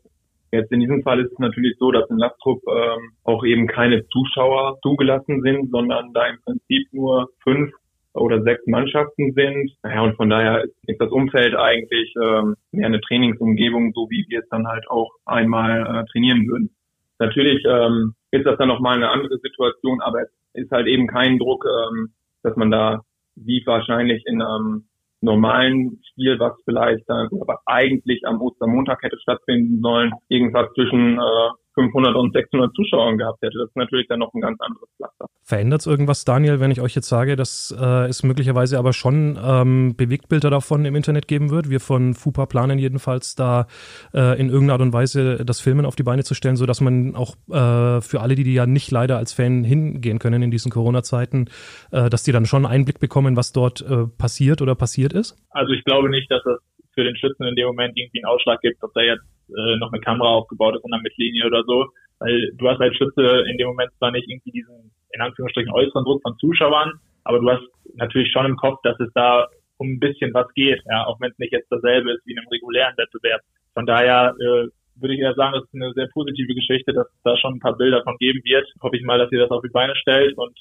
Jetzt 0.51 0.71
in 0.71 0.79
diesem 0.79 1.01
Fall 1.03 1.19
ist 1.19 1.31
es 1.31 1.39
natürlich 1.39 1.75
so, 1.79 1.91
dass 1.91 2.09
in 2.09 2.17
Lastrup 2.17 2.61
ähm, 2.67 3.11
auch 3.23 3.43
eben 3.43 3.67
keine 3.67 4.07
Zuschauer 4.07 4.77
zugelassen 4.81 5.41
sind, 5.41 5.69
sondern 5.71 6.13
da 6.13 6.27
im 6.27 6.37
Prinzip 6.45 6.87
nur 6.93 7.29
fünf 7.43 7.71
oder 8.15 8.41
sechs 8.41 8.65
Mannschaften 8.65 9.33
sind. 9.33 9.71
Naja, 9.83 10.01
und 10.01 10.15
von 10.15 10.29
daher 10.29 10.63
ist 10.63 11.01
das 11.01 11.11
Umfeld 11.11 11.55
eigentlich 11.55 12.13
ähm, 12.21 12.55
mehr 12.71 12.87
eine 12.87 13.01
Trainingsumgebung, 13.01 13.93
so 13.93 14.07
wie 14.09 14.25
wir 14.29 14.39
es 14.39 14.49
dann 14.49 14.67
halt 14.67 14.87
auch 14.89 15.11
einmal 15.25 15.81
äh, 15.81 16.11
trainieren 16.11 16.47
würden. 16.47 16.75
Natürlich 17.19 17.63
ähm, 17.65 18.13
ist 18.31 18.45
das 18.45 18.57
dann 18.57 18.67
nochmal 18.67 18.97
eine 18.97 19.09
andere 19.09 19.37
Situation, 19.39 20.01
aber 20.01 20.23
es 20.23 20.29
ist 20.53 20.71
halt 20.71 20.87
eben 20.87 21.07
kein 21.07 21.39
Druck, 21.39 21.65
ähm, 21.65 22.09
dass 22.43 22.55
man 22.55 22.71
da 22.71 23.01
wie 23.35 23.63
wahrscheinlich 23.65 24.23
in 24.25 24.41
einem 24.41 24.85
normalen 25.21 26.01
Spiel, 26.11 26.39
was 26.39 26.53
vielleicht 26.65 27.09
dann 27.09 27.29
aber 27.41 27.59
eigentlich 27.65 28.25
am 28.25 28.41
Ostermontag 28.41 29.01
hätte 29.01 29.19
stattfinden 29.19 29.81
sollen, 29.81 30.11
irgendwas 30.29 30.71
zwischen 30.73 31.17
äh, 31.17 31.49
500 31.75 32.15
und 32.15 32.33
600 32.33 32.73
Zuschauern 32.73 33.17
gehabt 33.17 33.41
hätte. 33.41 33.57
Das 33.59 33.69
ist 33.69 33.75
natürlich 33.75 34.07
dann 34.07 34.19
noch 34.19 34.33
ein 34.33 34.41
ganz 34.41 34.59
anderes 34.59 34.89
Pflaster. 34.97 35.27
Verändert 35.43 35.81
es 35.81 35.87
irgendwas, 35.87 36.25
Daniel, 36.25 36.59
wenn 36.59 36.71
ich 36.71 36.81
euch 36.81 36.95
jetzt 36.95 37.07
sage, 37.07 37.35
dass 37.35 37.75
äh, 37.77 38.07
es 38.07 38.23
möglicherweise 38.23 38.79
aber 38.79 38.93
schon 38.93 39.37
ähm, 39.43 39.95
Bewegtbilder 39.95 40.49
davon 40.49 40.85
im 40.85 40.95
Internet 40.95 41.27
geben 41.27 41.51
wird? 41.51 41.69
Wir 41.69 41.79
von 41.79 42.15
FUPA 42.15 42.47
planen 42.47 42.79
jedenfalls 42.79 43.35
da 43.35 43.67
äh, 44.13 44.39
in 44.39 44.47
irgendeiner 44.47 44.73
Art 44.73 44.81
und 44.81 44.93
Weise 44.93 45.45
das 45.45 45.61
Filmen 45.61 45.85
auf 45.85 45.95
die 45.95 46.03
Beine 46.03 46.23
zu 46.23 46.33
stellen, 46.33 46.55
sodass 46.55 46.81
man 46.81 47.15
auch 47.15 47.35
äh, 47.49 48.01
für 48.01 48.21
alle, 48.21 48.35
die, 48.35 48.43
die 48.43 48.53
ja 48.53 48.65
nicht 48.65 48.89
leider 48.89 49.17
als 49.17 49.33
Fan 49.33 49.63
hingehen 49.63 50.19
können 50.19 50.41
in 50.41 50.51
diesen 50.51 50.71
Corona-Zeiten, 50.71 51.49
äh, 51.91 52.09
dass 52.09 52.23
die 52.23 52.31
dann 52.31 52.45
schon 52.45 52.65
Einblick 52.65 52.99
bekommen, 52.99 53.35
was 53.35 53.51
dort 53.51 53.81
äh, 53.81 54.07
passiert 54.17 54.61
oder 54.61 54.75
passiert 54.75 55.13
ist? 55.13 55.37
Also 55.51 55.73
ich 55.73 55.83
glaube 55.83 56.09
nicht, 56.09 56.31
dass 56.31 56.41
das 56.43 56.59
für 56.95 57.03
den 57.03 57.15
Schützen 57.17 57.45
in 57.45 57.55
dem 57.55 57.67
Moment 57.67 57.97
irgendwie 57.97 58.23
einen 58.23 58.33
Ausschlag 58.33 58.61
gibt, 58.61 58.81
ob 58.81 58.93
da 58.93 59.01
jetzt 59.01 59.23
äh, 59.49 59.77
noch 59.77 59.91
eine 59.91 60.01
Kamera 60.01 60.29
aufgebaut 60.29 60.75
ist 60.75 60.85
in 60.85 60.91
der 60.91 61.01
Mittellinie 61.01 61.45
oder 61.45 61.63
so. 61.63 61.87
Weil 62.19 62.51
du 62.55 62.69
hast 62.69 62.79
als 62.79 62.95
Schütze 62.95 63.43
in 63.49 63.57
dem 63.57 63.67
Moment 63.67 63.91
zwar 63.97 64.11
nicht 64.11 64.29
irgendwie 64.29 64.51
diesen, 64.51 64.91
in 65.13 65.21
Anführungsstrichen, 65.21 65.71
äußeren 65.71 66.05
Druck 66.05 66.21
von 66.21 66.37
Zuschauern, 66.37 66.93
aber 67.23 67.39
du 67.39 67.49
hast 67.49 67.63
natürlich 67.95 68.31
schon 68.31 68.45
im 68.45 68.55
Kopf, 68.55 68.79
dass 68.83 68.99
es 68.99 69.11
da 69.13 69.47
um 69.77 69.89
ein 69.89 69.99
bisschen 69.99 70.33
was 70.33 70.47
geht, 70.53 70.81
ja, 70.89 71.05
auch 71.05 71.19
wenn 71.19 71.31
es 71.31 71.37
nicht 71.37 71.51
jetzt 71.51 71.71
dasselbe 71.71 72.13
ist 72.13 72.25
wie 72.25 72.31
in 72.31 72.39
einem 72.39 72.47
regulären 72.47 72.95
Wettbewerb. 72.97 73.41
Von 73.73 73.85
daher 73.85 74.33
äh, 74.39 74.67
würde 74.95 75.13
ich 75.13 75.19
eher 75.19 75.33
sagen, 75.33 75.53
das 75.53 75.65
ist 75.65 75.75
eine 75.75 75.91
sehr 75.93 76.07
positive 76.13 76.53
Geschichte, 76.53 76.93
dass 76.93 77.07
es 77.07 77.21
da 77.23 77.37
schon 77.37 77.55
ein 77.55 77.59
paar 77.59 77.75
Bilder 77.75 78.01
von 78.03 78.17
geben 78.17 78.39
wird. 78.43 78.65
Hoffe 78.81 78.95
ich 78.95 79.03
mal, 79.03 79.17
dass 79.17 79.31
ihr 79.31 79.39
das 79.39 79.51
auf 79.51 79.61
die 79.61 79.69
Beine 79.69 79.95
stellt. 79.97 80.37
Und 80.37 80.57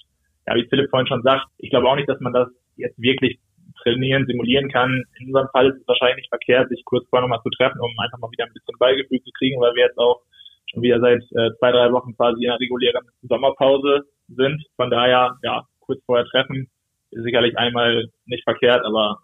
ja, 0.46 0.54
wie 0.56 0.66
Philipp 0.68 0.90
vorhin 0.90 1.06
schon 1.06 1.22
sagt, 1.22 1.46
ich 1.58 1.70
glaube 1.70 1.88
auch 1.88 1.96
nicht, 1.96 2.08
dass 2.08 2.20
man 2.20 2.32
das 2.32 2.48
jetzt 2.76 3.00
wirklich 3.00 3.38
trainieren, 3.84 4.26
simulieren 4.26 4.70
kann. 4.70 5.04
In 5.20 5.28
unserem 5.28 5.48
Fall 5.52 5.68
ist 5.68 5.80
es 5.80 5.88
wahrscheinlich 5.88 6.28
verkehrt, 6.28 6.68
sich 6.70 6.84
kurz 6.84 7.06
vorher 7.08 7.28
nochmal 7.28 7.42
zu 7.42 7.50
treffen, 7.50 7.80
um 7.80 7.90
einfach 7.98 8.18
mal 8.18 8.30
wieder 8.30 8.44
ein 8.44 8.52
bisschen 8.52 8.78
Beigefühl 8.78 9.22
zu 9.22 9.30
kriegen, 9.38 9.60
weil 9.60 9.74
wir 9.74 9.86
jetzt 9.86 9.98
auch 9.98 10.22
schon 10.72 10.82
wieder 10.82 11.00
seit 11.00 11.22
äh, 11.32 11.56
zwei, 11.58 11.70
drei 11.70 11.92
Wochen 11.92 12.16
quasi 12.16 12.44
in 12.44 12.50
einer 12.50 12.60
regulären 12.60 13.06
Sommerpause 13.22 14.04
sind. 14.28 14.64
Von 14.76 14.90
daher, 14.90 15.36
ja, 15.42 15.62
kurz 15.80 16.02
vorher 16.04 16.26
treffen 16.26 16.68
ist 17.10 17.22
sicherlich 17.22 17.56
einmal 17.56 18.10
nicht 18.26 18.44
verkehrt, 18.44 18.84
aber 18.84 19.20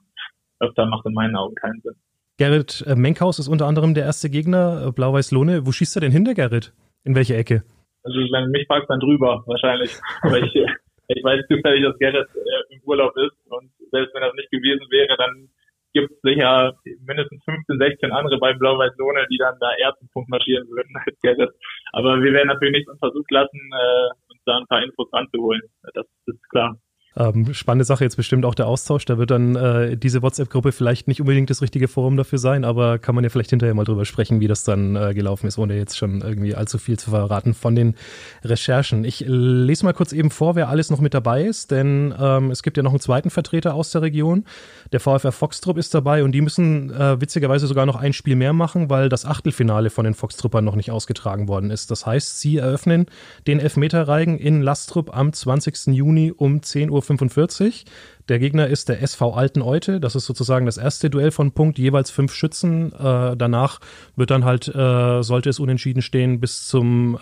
öfter 0.60 0.86
macht 0.86 1.06
in 1.06 1.14
meinen 1.14 1.36
Augen 1.36 1.54
keinen 1.54 1.80
Sinn. 1.80 1.94
Gerrit 2.38 2.84
äh, 2.86 2.94
Menkhaus 2.94 3.38
ist 3.38 3.48
unter 3.48 3.66
anderem 3.66 3.94
der 3.94 4.04
erste 4.04 4.30
Gegner, 4.30 4.86
äh, 4.86 4.92
Blau-Weiß 4.92 5.30
Lohne. 5.32 5.66
Wo 5.66 5.72
schießt 5.72 5.96
er 5.96 6.00
denn 6.00 6.12
hin, 6.12 6.24
der 6.24 6.34
Gerrit? 6.34 6.72
In 7.04 7.14
welche 7.14 7.36
Ecke? 7.36 7.64
Also 8.02 8.18
wenn 8.18 8.44
du 8.44 8.50
mich 8.50 8.66
fragst, 8.66 8.88
dann 8.88 9.00
drüber 9.00 9.42
wahrscheinlich. 9.46 9.90
Aber 10.22 10.38
ich, 10.38 10.54
ich 11.08 11.24
weiß 11.24 11.44
zufällig, 11.50 11.84
dass 11.84 11.98
Gerrit 11.98 12.28
äh, 12.34 12.74
im 12.74 12.80
Urlaub 12.84 13.14
ist 13.16 13.34
und 13.50 13.70
selbst 13.90 14.14
wenn 14.14 14.22
das 14.22 14.34
nicht 14.34 14.50
gewesen 14.50 14.86
wäre, 14.90 15.16
dann 15.16 15.48
gibt 15.92 16.10
es 16.12 16.20
sicher 16.22 16.74
mindestens 17.04 17.42
15, 17.44 17.78
16 17.78 18.12
andere 18.12 18.38
bei 18.38 18.52
Blau-Weiß-Lohne, 18.52 19.26
die 19.30 19.38
dann 19.38 19.58
da 19.60 19.74
eher 19.76 19.94
Punkt 20.12 20.28
marschieren 20.28 20.68
würden 20.68 20.94
als 21.04 21.18
Gerrit. 21.20 21.50
Aber 21.92 22.22
wir 22.22 22.32
werden 22.32 22.48
natürlich 22.48 22.78
nicht 22.78 22.88
unversucht 22.88 23.30
lassen, 23.30 23.60
äh, 23.72 24.08
uns 24.30 24.40
da 24.44 24.58
ein 24.58 24.66
paar 24.66 24.82
Infos 24.82 25.12
ranzuholen. 25.12 25.62
Das 25.94 26.06
ist 26.26 26.48
klar. 26.50 26.76
Ähm, 27.16 27.52
spannende 27.54 27.84
Sache 27.84 28.04
jetzt 28.04 28.16
bestimmt 28.16 28.44
auch 28.44 28.54
der 28.54 28.68
Austausch. 28.68 29.04
Da 29.04 29.18
wird 29.18 29.32
dann 29.32 29.56
äh, 29.56 29.96
diese 29.96 30.22
WhatsApp-Gruppe 30.22 30.70
vielleicht 30.70 31.08
nicht 31.08 31.20
unbedingt 31.20 31.50
das 31.50 31.60
richtige 31.60 31.88
Forum 31.88 32.16
dafür 32.16 32.38
sein, 32.38 32.64
aber 32.64 32.98
kann 32.98 33.16
man 33.16 33.24
ja 33.24 33.30
vielleicht 33.30 33.50
hinterher 33.50 33.74
mal 33.74 33.84
drüber 33.84 34.04
sprechen, 34.04 34.40
wie 34.40 34.46
das 34.46 34.62
dann 34.62 34.94
äh, 34.94 35.12
gelaufen 35.12 35.48
ist, 35.48 35.58
ohne 35.58 35.76
jetzt 35.76 35.98
schon 35.98 36.20
irgendwie 36.20 36.54
allzu 36.54 36.78
viel 36.78 36.98
zu 37.00 37.10
verraten 37.10 37.54
von 37.54 37.74
den 37.74 37.96
Recherchen. 38.44 39.04
Ich 39.04 39.24
lese 39.26 39.84
mal 39.84 39.92
kurz 39.92 40.12
eben 40.12 40.30
vor, 40.30 40.54
wer 40.54 40.68
alles 40.68 40.90
noch 40.90 41.00
mit 41.00 41.12
dabei 41.12 41.42
ist, 41.44 41.72
denn 41.72 42.14
ähm, 42.18 42.52
es 42.52 42.62
gibt 42.62 42.76
ja 42.76 42.84
noch 42.84 42.92
einen 42.92 43.00
zweiten 43.00 43.30
Vertreter 43.30 43.74
aus 43.74 43.90
der 43.90 44.02
Region. 44.02 44.44
Der 44.92 45.00
VfR 45.00 45.32
Foxtrupp 45.32 45.78
ist 45.78 45.92
dabei 45.94 46.22
und 46.22 46.30
die 46.30 46.40
müssen 46.40 46.90
äh, 46.92 47.20
witzigerweise 47.20 47.66
sogar 47.66 47.86
noch 47.86 47.96
ein 47.96 48.12
Spiel 48.12 48.36
mehr 48.36 48.52
machen, 48.52 48.88
weil 48.88 49.08
das 49.08 49.24
Achtelfinale 49.24 49.90
von 49.90 50.04
den 50.04 50.14
Foxtruppern 50.14 50.64
noch 50.64 50.76
nicht 50.76 50.92
ausgetragen 50.92 51.48
worden 51.48 51.70
ist. 51.70 51.90
Das 51.90 52.06
heißt, 52.06 52.38
sie 52.38 52.58
eröffnen 52.58 53.06
den 53.48 53.58
Elfmeterreigen 53.58 54.38
in 54.38 54.62
Lastrup 54.62 55.16
am 55.16 55.32
20. 55.32 55.88
Juni 55.88 56.32
um 56.36 56.62
10 56.62 56.90
Uhr 56.90 56.99
45. 57.00 57.84
Der 58.28 58.38
Gegner 58.38 58.68
ist 58.68 58.88
der 58.88 59.02
SV 59.02 59.34
Alten 59.34 59.60
Eute. 59.62 59.98
Das 60.00 60.14
ist 60.14 60.26
sozusagen 60.26 60.66
das 60.66 60.76
erste 60.76 61.10
Duell 61.10 61.30
von 61.30 61.52
Punkt, 61.52 61.78
jeweils 61.78 62.10
fünf 62.10 62.32
Schützen. 62.32 62.92
Äh, 62.92 63.36
danach 63.36 63.80
wird 64.14 64.30
dann 64.30 64.44
halt, 64.44 64.68
äh, 64.68 65.22
sollte 65.22 65.50
es 65.50 65.58
unentschieden 65.58 66.02
stehen, 66.02 66.40
bis 66.40 66.66
zum 66.66 67.18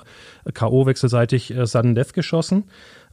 K.O. 0.53 0.87
wechselseitig 0.87 1.55
äh, 1.55 1.67
Sudden 1.67 1.95
Death 1.95 2.13
geschossen. 2.13 2.65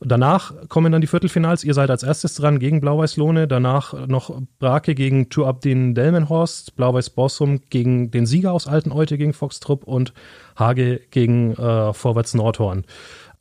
Danach 0.01 0.53
kommen 0.67 0.91
dann 0.91 1.01
die 1.01 1.07
Viertelfinals. 1.07 1.63
Ihr 1.63 1.73
seid 1.73 1.89
als 1.89 2.03
erstes 2.03 2.35
dran 2.35 2.59
gegen 2.59 2.81
Blau-Weiß-Lohne. 2.81 3.47
Danach 3.47 4.07
noch 4.07 4.41
Brake 4.59 4.93
gegen 4.93 5.29
Tuabdin 5.29 5.95
Delmenhorst. 5.95 6.75
Blau-Weiß 6.75 7.11
Bossum 7.11 7.61
gegen 7.69 8.11
den 8.11 8.25
Sieger 8.25 8.51
aus 8.51 8.67
Alten 8.67 8.91
Eute 8.91 9.17
gegen 9.17 9.33
Foxtrupp 9.33 9.85
und 9.85 10.13
Hage 10.57 10.99
gegen 11.11 11.53
äh, 11.53 11.93
Vorwärts 11.93 12.33
Nordhorn. 12.33 12.83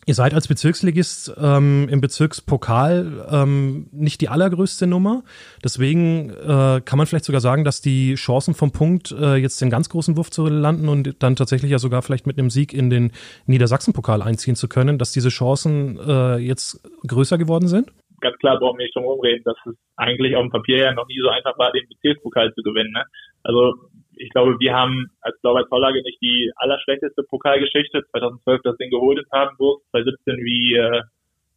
Ihr 0.06 0.14
seid 0.14 0.34
als 0.34 0.48
Bezirksligist 0.48 1.34
ähm, 1.40 1.88
im 1.90 2.00
Bezirkspokal 2.00 3.26
ähm, 3.30 3.88
nicht 3.90 4.20
die 4.20 4.28
allergrößte 4.28 4.86
Nummer. 4.86 5.22
Deswegen 5.62 6.30
äh, 6.30 6.82
kann 6.84 6.98
man 6.98 7.06
vielleicht 7.06 7.24
sogar 7.24 7.40
sagen, 7.40 7.64
dass 7.64 7.80
die 7.80 8.14
Chancen 8.14 8.54
vom 8.54 8.70
Punkt, 8.70 9.12
äh, 9.12 9.36
jetzt 9.36 9.62
den 9.62 9.70
ganz 9.70 9.88
großen 9.88 10.16
Wurf 10.16 10.30
zu 10.30 10.46
landen 10.46 10.88
und 10.88 11.22
dann 11.22 11.36
tatsächlich 11.36 11.70
ja 11.70 11.78
sogar 11.78 12.02
vielleicht 12.02 12.26
mit 12.26 12.38
einem 12.38 12.50
Sieg 12.50 12.74
in 12.74 12.90
den 12.90 13.12
Niedersachsen-Pokal 13.46 14.20
einziehen 14.20 14.56
zu 14.56 14.68
können, 14.68 14.98
dass 14.98 15.12
diese 15.12 15.30
Chancen 15.30 15.98
äh, 15.98 16.36
jetzt 16.36 16.82
größer 17.06 17.38
geworden 17.38 17.68
sind? 17.68 17.90
Ganz 18.20 18.36
klar 18.38 18.58
brauchen 18.58 18.78
wir 18.78 18.84
nicht 18.84 18.96
drum 18.96 19.04
rumreden, 19.04 19.42
dass 19.44 19.56
es 19.66 19.74
eigentlich 19.96 20.36
auf 20.36 20.42
dem 20.42 20.50
Papier 20.50 20.78
ja 20.78 20.92
noch 20.92 21.06
nie 21.06 21.20
so 21.20 21.28
einfach 21.28 21.58
war, 21.58 21.72
den 21.72 21.88
Bezirkspokal 21.88 22.52
zu 22.54 22.62
gewinnen. 22.62 22.92
Ne? 22.92 23.04
Also 23.42 23.74
ich 24.16 24.30
glaube, 24.30 24.56
wir 24.58 24.74
haben 24.74 25.10
als 25.20 25.40
Blau-Weiß 25.40 25.68
Vorlage 25.68 26.02
nicht 26.02 26.20
die 26.20 26.52
allerschlechteste 26.56 27.22
Pokalgeschichte. 27.24 28.04
2012 28.10 28.60
das 28.62 28.76
Ding 28.76 28.90
geholt 28.90 29.18
in 29.18 29.28
Papenburg. 29.28 29.82
2017, 29.90 30.36
wie 30.44 30.74
äh, 30.74 31.02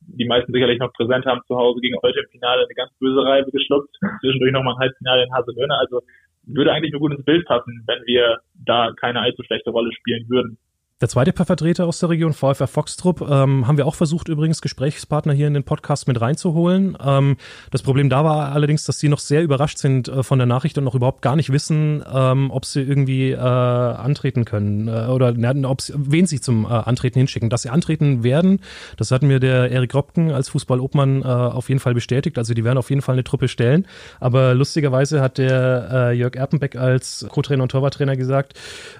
die 0.01 0.25
meisten 0.25 0.53
sicherlich 0.53 0.79
noch 0.79 0.93
präsent 0.93 1.25
haben, 1.25 1.41
zu 1.47 1.55
Hause 1.55 1.81
gegen 1.81 1.97
heute 2.01 2.19
im 2.19 2.29
Finale 2.29 2.63
eine 2.63 2.73
ganz 2.75 2.91
böse 2.99 3.23
Reibe 3.23 3.51
geschluckt. 3.51 3.95
Zwischendurch 4.21 4.51
nochmal 4.51 4.75
ein 4.75 4.79
Halbfinale 4.79 5.23
in 5.23 5.33
Haselöhne. 5.33 5.77
Also 5.77 6.01
würde 6.43 6.71
eigentlich 6.71 6.91
nur 6.91 7.01
gut 7.01 7.13
ins 7.13 7.25
Bild 7.25 7.45
passen, 7.45 7.83
wenn 7.87 8.05
wir 8.05 8.39
da 8.65 8.93
keine 8.99 9.21
allzu 9.21 9.43
schlechte 9.43 9.71
Rolle 9.71 9.91
spielen 9.91 10.29
würden. 10.29 10.57
Der 10.99 11.09
zweite 11.09 11.31
Vertreter 11.31 11.85
aus 11.85 11.99
der 11.99 12.09
Region, 12.09 12.33
VfR 12.33 12.65
Foxtrupp, 12.65 13.21
ähm, 13.21 13.67
haben 13.67 13.77
wir 13.77 13.85
auch 13.85 13.93
versucht, 13.93 14.29
übrigens 14.29 14.63
Gesprächspartner 14.63 15.31
hier 15.31 15.45
in 15.45 15.53
den 15.53 15.63
Podcast 15.63 16.07
mit 16.07 16.19
reinzuholen. 16.19 16.97
Ähm, 16.99 17.37
das 17.69 17.83
Problem 17.83 18.09
da 18.09 18.25
war 18.25 18.51
allerdings, 18.51 18.83
dass 18.83 18.97
sie 18.97 19.07
noch 19.07 19.19
sehr 19.19 19.43
überrascht 19.43 19.77
sind 19.77 20.07
äh, 20.07 20.23
von 20.23 20.39
der 20.39 20.47
Nachricht 20.47 20.75
und 20.79 20.85
noch 20.85 20.95
überhaupt 20.95 21.21
gar 21.21 21.35
nicht 21.35 21.51
wissen, 21.51 22.03
ähm, 22.11 22.49
ob 22.49 22.65
sie 22.65 22.81
irgendwie 22.81 23.29
äh, 23.29 23.37
antreten 23.37 24.43
können 24.43 24.87
äh, 24.87 25.05
oder 25.05 25.35
ob 25.69 25.81
sie, 25.81 25.93
wen 25.95 26.25
sie 26.25 26.41
zum 26.41 26.65
äh, 26.65 26.69
Antreten 26.69 27.19
hinschicken. 27.19 27.51
Dass 27.51 27.61
sie 27.61 27.69
antreten 27.69 28.23
werden, 28.23 28.59
das 28.97 29.11
hat 29.11 29.21
mir 29.21 29.39
der 29.39 29.69
Erik 29.69 29.93
Robken 29.93 30.31
als 30.31 30.49
Fußballobmann 30.49 31.21
äh, 31.21 31.25
auf 31.25 31.69
jeden 31.69 31.79
Fall 31.79 31.93
bestätigt. 31.93 32.39
Also 32.39 32.55
die 32.55 32.63
werden 32.63 32.79
auf 32.79 32.89
jeden 32.89 33.03
Fall 33.03 33.13
eine 33.13 33.23
Truppe 33.23 33.49
stellen. 33.49 33.85
Aber 34.19 34.55
lustigerweise 34.55 35.21
hat 35.21 35.37
der 35.37 35.89
äh, 35.91 36.17
Jörg 36.17 36.35
Erpenbeck 36.35 36.75
als 36.75 37.23
Co-Trainer 37.29 37.61
und 37.61 37.69
Torwarttrainer 37.69 38.15
gesagt, 38.15 38.55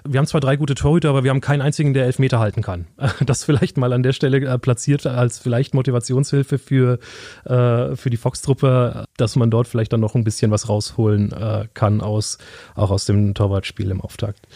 wir 0.06 0.18
haben 0.18 0.26
zwar 0.28 0.40
drei 0.40 0.54
gute 0.54 0.76
Torhüter, 0.76 1.08
aber 1.08 1.24
wir 1.24 1.32
haben 1.32 1.40
keinen 1.40 1.60
einzigen 1.60 1.87
einzigen, 1.88 1.94
der 1.94 2.04
Elfmeter 2.04 2.38
halten 2.38 2.62
kann. 2.62 2.86
Das 3.24 3.44
vielleicht 3.44 3.76
mal 3.76 3.92
an 3.92 4.02
der 4.02 4.12
Stelle 4.12 4.38
äh, 4.38 4.58
platziert 4.58 5.06
als 5.06 5.38
vielleicht 5.38 5.74
Motivationshilfe 5.74 6.58
für, 6.58 6.98
äh, 7.44 7.96
für 7.96 8.10
die 8.10 8.16
Fox-Truppe, 8.16 9.04
dass 9.16 9.36
man 9.36 9.50
dort 9.50 9.68
vielleicht 9.68 9.92
dann 9.92 10.00
noch 10.00 10.14
ein 10.14 10.24
bisschen 10.24 10.50
was 10.50 10.68
rausholen 10.68 11.32
äh, 11.32 11.66
kann 11.74 12.00
aus, 12.00 12.38
auch 12.74 12.90
aus 12.90 13.04
dem 13.06 13.34
Torwartspiel 13.34 13.90
im 13.90 14.00
Auftakt. 14.00 14.46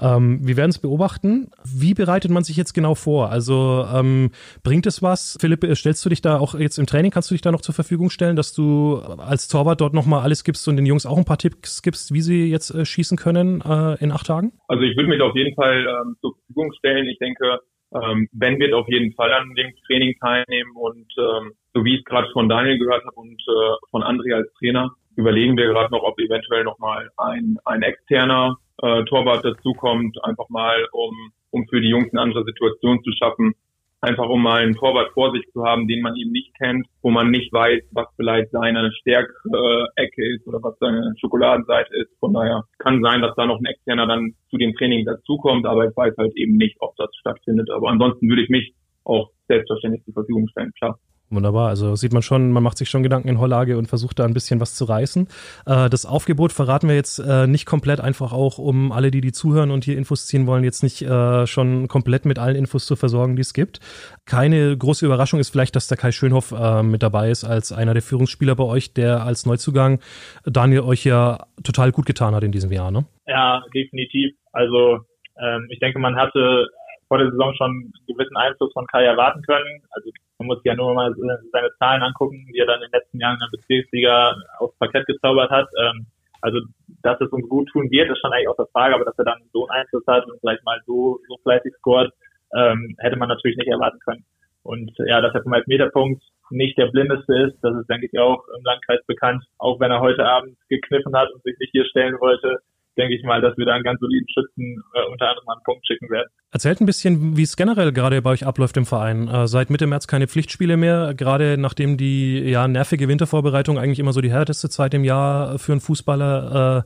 Ähm, 0.00 0.40
wir 0.42 0.56
werden 0.56 0.70
es 0.70 0.78
beobachten. 0.78 1.50
Wie 1.64 1.94
bereitet 1.94 2.30
man 2.30 2.44
sich 2.44 2.56
jetzt 2.56 2.72
genau 2.72 2.94
vor? 2.94 3.30
Also 3.30 3.86
ähm, 3.94 4.30
bringt 4.62 4.86
es 4.86 5.02
was? 5.02 5.36
Philipp, 5.40 5.64
äh, 5.64 5.74
stellst 5.74 6.04
du 6.04 6.08
dich 6.08 6.22
da 6.22 6.38
auch 6.38 6.54
jetzt 6.54 6.78
im 6.78 6.86
Training, 6.86 7.10
kannst 7.10 7.30
du 7.30 7.34
dich 7.34 7.42
da 7.42 7.52
noch 7.52 7.60
zur 7.60 7.74
Verfügung 7.74 8.10
stellen, 8.10 8.36
dass 8.36 8.54
du 8.54 8.96
als 9.18 9.48
Torwart 9.48 9.80
dort 9.80 9.94
nochmal 9.94 10.22
alles 10.22 10.44
gibst 10.44 10.66
und 10.68 10.76
den 10.76 10.86
Jungs 10.86 11.06
auch 11.06 11.18
ein 11.18 11.24
paar 11.24 11.38
Tipps 11.38 11.82
gibst, 11.82 12.14
wie 12.14 12.20
sie 12.20 12.50
jetzt 12.50 12.70
äh, 12.70 12.84
schießen 12.84 13.18
können 13.18 13.60
äh, 13.60 14.02
in 14.02 14.12
acht 14.12 14.26
Tagen? 14.26 14.52
Also 14.68 14.82
ich 14.84 14.96
würde 14.96 15.08
mich 15.08 15.20
auf 15.20 15.34
jeden 15.34 15.54
Fall 15.54 15.86
ähm, 15.86 16.16
zur 16.20 16.34
Verfügung 16.34 16.72
stellen. 16.78 17.06
Ich 17.06 17.18
denke, 17.18 17.60
ähm, 17.92 18.28
Ben 18.32 18.58
wird 18.58 18.72
auf 18.72 18.88
jeden 18.88 19.12
Fall 19.14 19.32
an 19.32 19.54
dem 19.54 19.72
Training 19.86 20.14
teilnehmen 20.20 20.70
und 20.76 21.12
ähm, 21.18 21.52
so 21.74 21.84
wie 21.84 21.94
ich 21.94 22.00
es 22.00 22.04
gerade 22.04 22.28
von 22.32 22.48
Daniel 22.48 22.78
gehört 22.78 23.04
habe 23.04 23.16
und 23.16 23.40
äh, 23.40 23.76
von 23.90 24.02
André 24.02 24.34
als 24.34 24.52
Trainer, 24.58 24.90
überlegen 25.16 25.56
wir 25.56 25.66
gerade 25.66 25.90
noch, 25.90 26.02
ob 26.02 26.18
eventuell 26.18 26.64
nochmal 26.64 27.10
ein, 27.16 27.58
ein 27.64 27.82
externer 27.82 28.56
äh, 28.82 29.04
Torwart 29.04 29.44
dazukommt, 29.44 30.22
einfach 30.24 30.48
mal, 30.48 30.86
um, 30.92 31.32
um 31.50 31.66
für 31.68 31.80
die 31.80 31.88
Jungs 31.88 32.12
eine 32.12 32.22
andere 32.22 32.44
Situation 32.44 33.02
zu 33.02 33.12
schaffen. 33.12 33.54
Einfach 34.02 34.30
um 34.30 34.42
mal 34.42 34.62
einen 34.62 34.76
Torwart 34.76 35.12
vor 35.12 35.30
sich 35.32 35.44
zu 35.52 35.62
haben, 35.62 35.86
den 35.86 36.00
man 36.00 36.16
eben 36.16 36.32
nicht 36.32 36.56
kennt, 36.56 36.86
wo 37.02 37.10
man 37.10 37.30
nicht 37.30 37.52
weiß, 37.52 37.82
was 37.92 38.06
vielleicht 38.16 38.50
seine 38.50 38.90
Stärkecke 38.92 40.34
ist 40.34 40.46
oder 40.46 40.62
was 40.62 40.78
seine 40.78 41.12
Schokoladenseite 41.20 41.94
ist. 41.96 42.18
Von 42.18 42.32
daher 42.32 42.64
kann 42.78 43.02
sein, 43.02 43.20
dass 43.20 43.36
da 43.36 43.44
noch 43.44 43.58
ein 43.58 43.66
externer 43.66 44.06
dann 44.06 44.32
zu 44.48 44.56
dem 44.56 44.74
Training 44.74 45.04
dazukommt, 45.04 45.66
aber 45.66 45.84
ich 45.84 45.94
weiß 45.94 46.14
halt 46.16 46.34
eben 46.34 46.56
nicht, 46.56 46.76
ob 46.80 46.96
das 46.96 47.10
stattfindet. 47.20 47.68
Aber 47.70 47.90
ansonsten 47.90 48.26
würde 48.26 48.42
ich 48.42 48.48
mich 48.48 48.72
auch 49.04 49.28
selbstverständlich 49.48 50.02
zur 50.04 50.14
Verfügung 50.14 50.48
stellen, 50.48 50.72
klar. 50.78 50.98
Wunderbar, 51.32 51.68
also 51.68 51.94
sieht 51.94 52.12
man 52.12 52.22
schon, 52.22 52.50
man 52.50 52.64
macht 52.64 52.76
sich 52.76 52.90
schon 52.90 53.04
Gedanken 53.04 53.28
in 53.28 53.38
Hollage 53.38 53.78
und 53.78 53.86
versucht 53.86 54.18
da 54.18 54.24
ein 54.24 54.34
bisschen 54.34 54.58
was 54.58 54.74
zu 54.74 54.84
reißen. 54.84 55.28
Äh, 55.64 55.88
das 55.88 56.04
Aufgebot 56.04 56.52
verraten 56.52 56.88
wir 56.88 56.96
jetzt 56.96 57.20
äh, 57.20 57.46
nicht 57.46 57.66
komplett, 57.66 58.00
einfach 58.00 58.32
auch, 58.32 58.58
um 58.58 58.90
alle, 58.90 59.12
die 59.12 59.20
die 59.20 59.30
zuhören 59.30 59.70
und 59.70 59.84
hier 59.84 59.96
Infos 59.96 60.26
ziehen 60.26 60.48
wollen, 60.48 60.64
jetzt 60.64 60.82
nicht 60.82 61.02
äh, 61.02 61.46
schon 61.46 61.86
komplett 61.86 62.24
mit 62.24 62.40
allen 62.40 62.56
Infos 62.56 62.84
zu 62.84 62.96
versorgen, 62.96 63.36
die 63.36 63.42
es 63.42 63.54
gibt. 63.54 63.78
Keine 64.26 64.76
große 64.76 65.06
Überraschung 65.06 65.38
ist 65.38 65.50
vielleicht, 65.50 65.76
dass 65.76 65.86
der 65.86 65.96
Kai 65.96 66.10
Schönhoff 66.10 66.50
äh, 66.50 66.82
mit 66.82 67.00
dabei 67.00 67.30
ist 67.30 67.44
als 67.44 67.70
einer 67.70 67.94
der 67.94 68.02
Führungsspieler 68.02 68.56
bei 68.56 68.64
euch, 68.64 68.92
der 68.92 69.22
als 69.22 69.46
Neuzugang 69.46 70.00
Daniel 70.44 70.80
euch 70.80 71.04
ja 71.04 71.46
total 71.62 71.92
gut 71.92 72.06
getan 72.06 72.34
hat 72.34 72.42
in 72.42 72.50
diesem 72.50 72.72
Jahr, 72.72 72.90
ne? 72.90 73.04
Ja, 73.28 73.62
definitiv. 73.72 74.34
Also 74.50 74.98
ähm, 75.40 75.68
ich 75.70 75.78
denke, 75.78 76.00
man 76.00 76.16
hatte 76.16 76.66
vor 77.06 77.18
der 77.18 77.30
Saison 77.30 77.54
schon 77.54 77.70
einen 77.70 77.92
gewissen 78.08 78.36
Einfluss 78.36 78.72
von 78.72 78.86
Kai 78.86 79.04
erwarten 79.04 79.42
können. 79.42 79.82
Also 79.90 80.10
man 80.40 80.46
muss 80.46 80.64
ja 80.64 80.74
nur 80.74 80.94
mal 80.94 81.14
seine 81.52 81.70
Zahlen 81.78 82.02
angucken, 82.02 82.46
die 82.50 82.58
er 82.58 82.66
dann 82.66 82.80
in 82.80 82.90
den 82.90 82.98
letzten 82.98 83.20
Jahren 83.20 83.34
in 83.34 83.40
der 83.40 83.58
Bezirksliga 83.58 84.34
aufs 84.58 84.76
Parkett 84.78 85.06
gezaubert 85.06 85.50
hat. 85.50 85.68
Ähm, 85.78 86.06
also, 86.40 86.60
dass 87.02 87.20
es 87.20 87.28
uns 87.28 87.46
gut 87.46 87.68
tun 87.68 87.90
wird, 87.90 88.10
ist 88.10 88.18
schon 88.20 88.32
eigentlich 88.32 88.48
auch 88.48 88.56
der 88.56 88.72
Frage, 88.72 88.94
aber 88.94 89.04
dass 89.04 89.18
er 89.18 89.26
dann 89.26 89.42
so 89.52 89.68
einen 89.68 89.82
Einfluss 89.82 90.06
hat 90.06 90.24
und 90.26 90.40
vielleicht 90.40 90.64
mal 90.64 90.80
so, 90.86 91.20
so 91.28 91.36
fleißig 91.42 91.74
scored, 91.76 92.10
ähm, 92.56 92.96
hätte 92.98 93.16
man 93.16 93.28
natürlich 93.28 93.58
nicht 93.58 93.68
erwarten 93.68 93.98
können. 94.00 94.24
Und 94.62 94.90
ja, 95.04 95.20
dass 95.20 95.34
er 95.34 95.42
vom 95.42 95.52
Elfmeterpunkt 95.52 96.22
nicht 96.48 96.78
der 96.78 96.86
blindeste 96.86 97.34
ist, 97.42 97.58
das 97.60 97.76
ist, 97.76 97.90
denke 97.90 98.08
ich, 98.10 98.18
auch 98.18 98.42
im 98.56 98.64
Landkreis 98.64 99.04
bekannt. 99.06 99.44
Auch 99.58 99.78
wenn 99.78 99.90
er 99.90 100.00
heute 100.00 100.24
Abend 100.24 100.56
gekniffen 100.70 101.14
hat 101.14 101.30
und 101.32 101.42
sich 101.42 101.58
nicht 101.58 101.72
hier 101.72 101.84
stellen 101.84 102.18
wollte, 102.18 102.60
denke 103.00 103.16
ich 103.16 103.24
mal, 103.24 103.40
dass 103.40 103.56
wir 103.56 103.64
da 103.64 103.72
einen 103.72 103.84
ganz 103.84 103.98
soliden 104.00 104.26
Schützen 104.28 104.82
äh, 104.94 105.10
unter 105.10 105.28
anderem 105.28 105.48
einen 105.48 105.62
Punkt 105.64 105.86
schicken 105.86 106.10
werden. 106.10 106.28
Erzählt 106.52 106.80
ein 106.80 106.86
bisschen, 106.86 107.36
wie 107.36 107.42
es 107.42 107.56
generell 107.56 107.92
gerade 107.92 108.20
bei 108.20 108.30
euch 108.30 108.46
abläuft 108.46 108.76
im 108.76 108.84
Verein. 108.84 109.28
Äh, 109.28 109.46
seit 109.46 109.70
Mitte 109.70 109.86
März 109.86 110.06
keine 110.06 110.28
Pflichtspiele 110.28 110.76
mehr, 110.76 111.14
gerade 111.14 111.56
nachdem 111.58 111.96
die 111.96 112.40
ja 112.40 112.68
nervige 112.68 113.08
Wintervorbereitung 113.08 113.78
eigentlich 113.78 113.98
immer 113.98 114.12
so 114.12 114.20
die 114.20 114.30
härteste 114.30 114.68
Zeit 114.68 114.92
im 114.92 115.04
Jahr 115.04 115.58
für 115.58 115.72
einen 115.72 115.80
Fußballer 115.80 116.84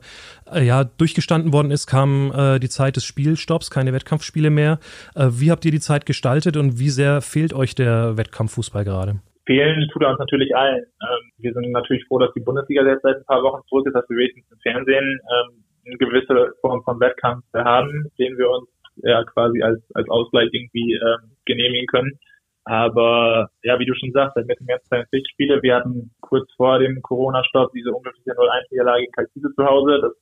äh, 0.51 0.63
ja 0.63 0.83
durchgestanden 0.85 1.51
worden 1.51 1.71
ist, 1.71 1.87
kam 1.87 2.31
äh, 2.35 2.59
die 2.59 2.69
Zeit 2.69 2.95
des 2.95 3.03
Spielstopps, 3.03 3.69
keine 3.69 3.91
Wettkampfspiele 3.91 4.49
mehr. 4.49 4.79
Äh, 5.15 5.27
wie 5.31 5.51
habt 5.51 5.65
ihr 5.65 5.71
die 5.71 5.79
Zeit 5.79 6.05
gestaltet 6.05 6.55
und 6.55 6.79
wie 6.79 6.89
sehr 6.89 7.21
fehlt 7.21 7.53
euch 7.53 7.75
der 7.75 8.17
Wettkampffußball 8.17 8.85
gerade? 8.85 9.19
fehlen 9.45 9.87
tut 9.91 10.01
er 10.01 10.09
uns 10.09 10.19
natürlich 10.19 10.55
allen. 10.55 10.83
Ähm, 10.83 11.31
wir 11.37 11.53
sind 11.53 11.71
natürlich 11.71 12.05
froh, 12.07 12.19
dass 12.19 12.33
die 12.33 12.39
Bundesliga 12.41 12.83
jetzt 12.83 13.03
seit 13.03 13.17
ein 13.17 13.25
paar 13.25 13.43
Wochen 13.43 13.61
zurück 13.67 13.87
ist, 13.87 13.93
dass 13.93 14.09
wir 14.09 14.17
wenigstens 14.17 14.51
im 14.51 14.59
Fernsehen 14.59 15.19
ähm, 15.21 15.63
eine 15.85 15.97
gewisse 15.97 16.53
Form 16.61 16.83
von 16.83 16.99
Wettkampf 16.99 17.43
haben, 17.53 18.11
den 18.17 18.37
wir 18.37 18.49
uns 18.49 18.69
ja 18.97 19.23
quasi 19.23 19.61
als, 19.61 19.81
als 19.93 20.09
Ausgleich 20.09 20.49
irgendwie 20.51 20.93
ähm, 20.93 21.31
genehmigen 21.45 21.87
können. 21.87 22.19
Aber 22.65 23.49
ja, 23.61 23.77
wie 23.77 23.85
du 23.85 23.93
schon 23.93 24.11
sagst, 24.11 24.35
Mitte 24.37 24.63
März 24.63 24.89
keine 24.89 25.05
Pflichtspiele. 25.05 25.61
Wir 25.61 25.75
hatten 25.75 26.11
kurz 26.19 26.51
vor 26.57 26.79
dem 26.79 26.99
Corona-Stopp 27.03 27.71
diese 27.73 27.91
unglückliche 27.91 28.31
0-1-Niederlage 28.31 29.05
in 29.05 29.11
Kalkise 29.11 29.53
zu 29.55 29.65
Hause. 29.65 29.99
Das 30.01 30.13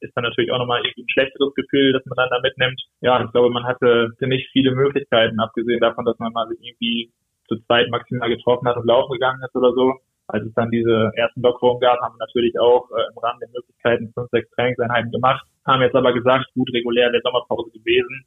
ist 0.00 0.16
dann 0.16 0.24
natürlich 0.24 0.50
auch 0.50 0.58
nochmal 0.58 0.80
irgendwie 0.80 1.02
ein 1.02 1.12
schlechteres 1.12 1.54
Gefühl, 1.54 1.92
das 1.92 2.06
man 2.06 2.16
dann 2.16 2.30
da 2.30 2.40
mitnimmt. 2.40 2.80
Ja, 3.02 3.22
ich 3.22 3.30
glaube, 3.32 3.50
man 3.50 3.64
hatte 3.64 4.12
nicht 4.20 4.48
viele 4.50 4.74
Möglichkeiten, 4.74 5.38
abgesehen 5.40 5.80
davon, 5.80 6.06
dass 6.06 6.18
man 6.18 6.32
mal 6.32 6.48
sich 6.48 6.58
irgendwie 6.62 7.12
zu 7.48 7.60
zweit 7.66 7.90
maximal 7.90 8.30
getroffen 8.30 8.66
hat 8.66 8.78
und 8.78 8.86
laufen 8.86 9.12
gegangen 9.12 9.42
ist 9.44 9.54
oder 9.54 9.72
so 9.72 10.00
als 10.32 10.46
es 10.46 10.54
dann 10.54 10.70
diese 10.70 11.10
ersten 11.14 11.42
Lockerungen 11.42 11.80
gab, 11.80 12.00
haben 12.00 12.14
wir 12.14 12.26
natürlich 12.26 12.58
auch 12.58 12.88
äh, 12.90 13.10
im 13.12 13.18
Rahmen 13.18 13.40
der 13.40 13.48
Möglichkeiten 13.50 14.12
fünf, 14.14 14.30
sechs 14.30 14.50
Trainingseinheiten 14.50 15.10
gemacht, 15.10 15.46
haben 15.66 15.82
jetzt 15.82 15.96
aber 15.96 16.12
gesagt, 16.12 16.46
gut 16.54 16.72
regulär 16.72 17.10
der 17.10 17.22
Sommerpause 17.22 17.70
gewesen. 17.70 18.24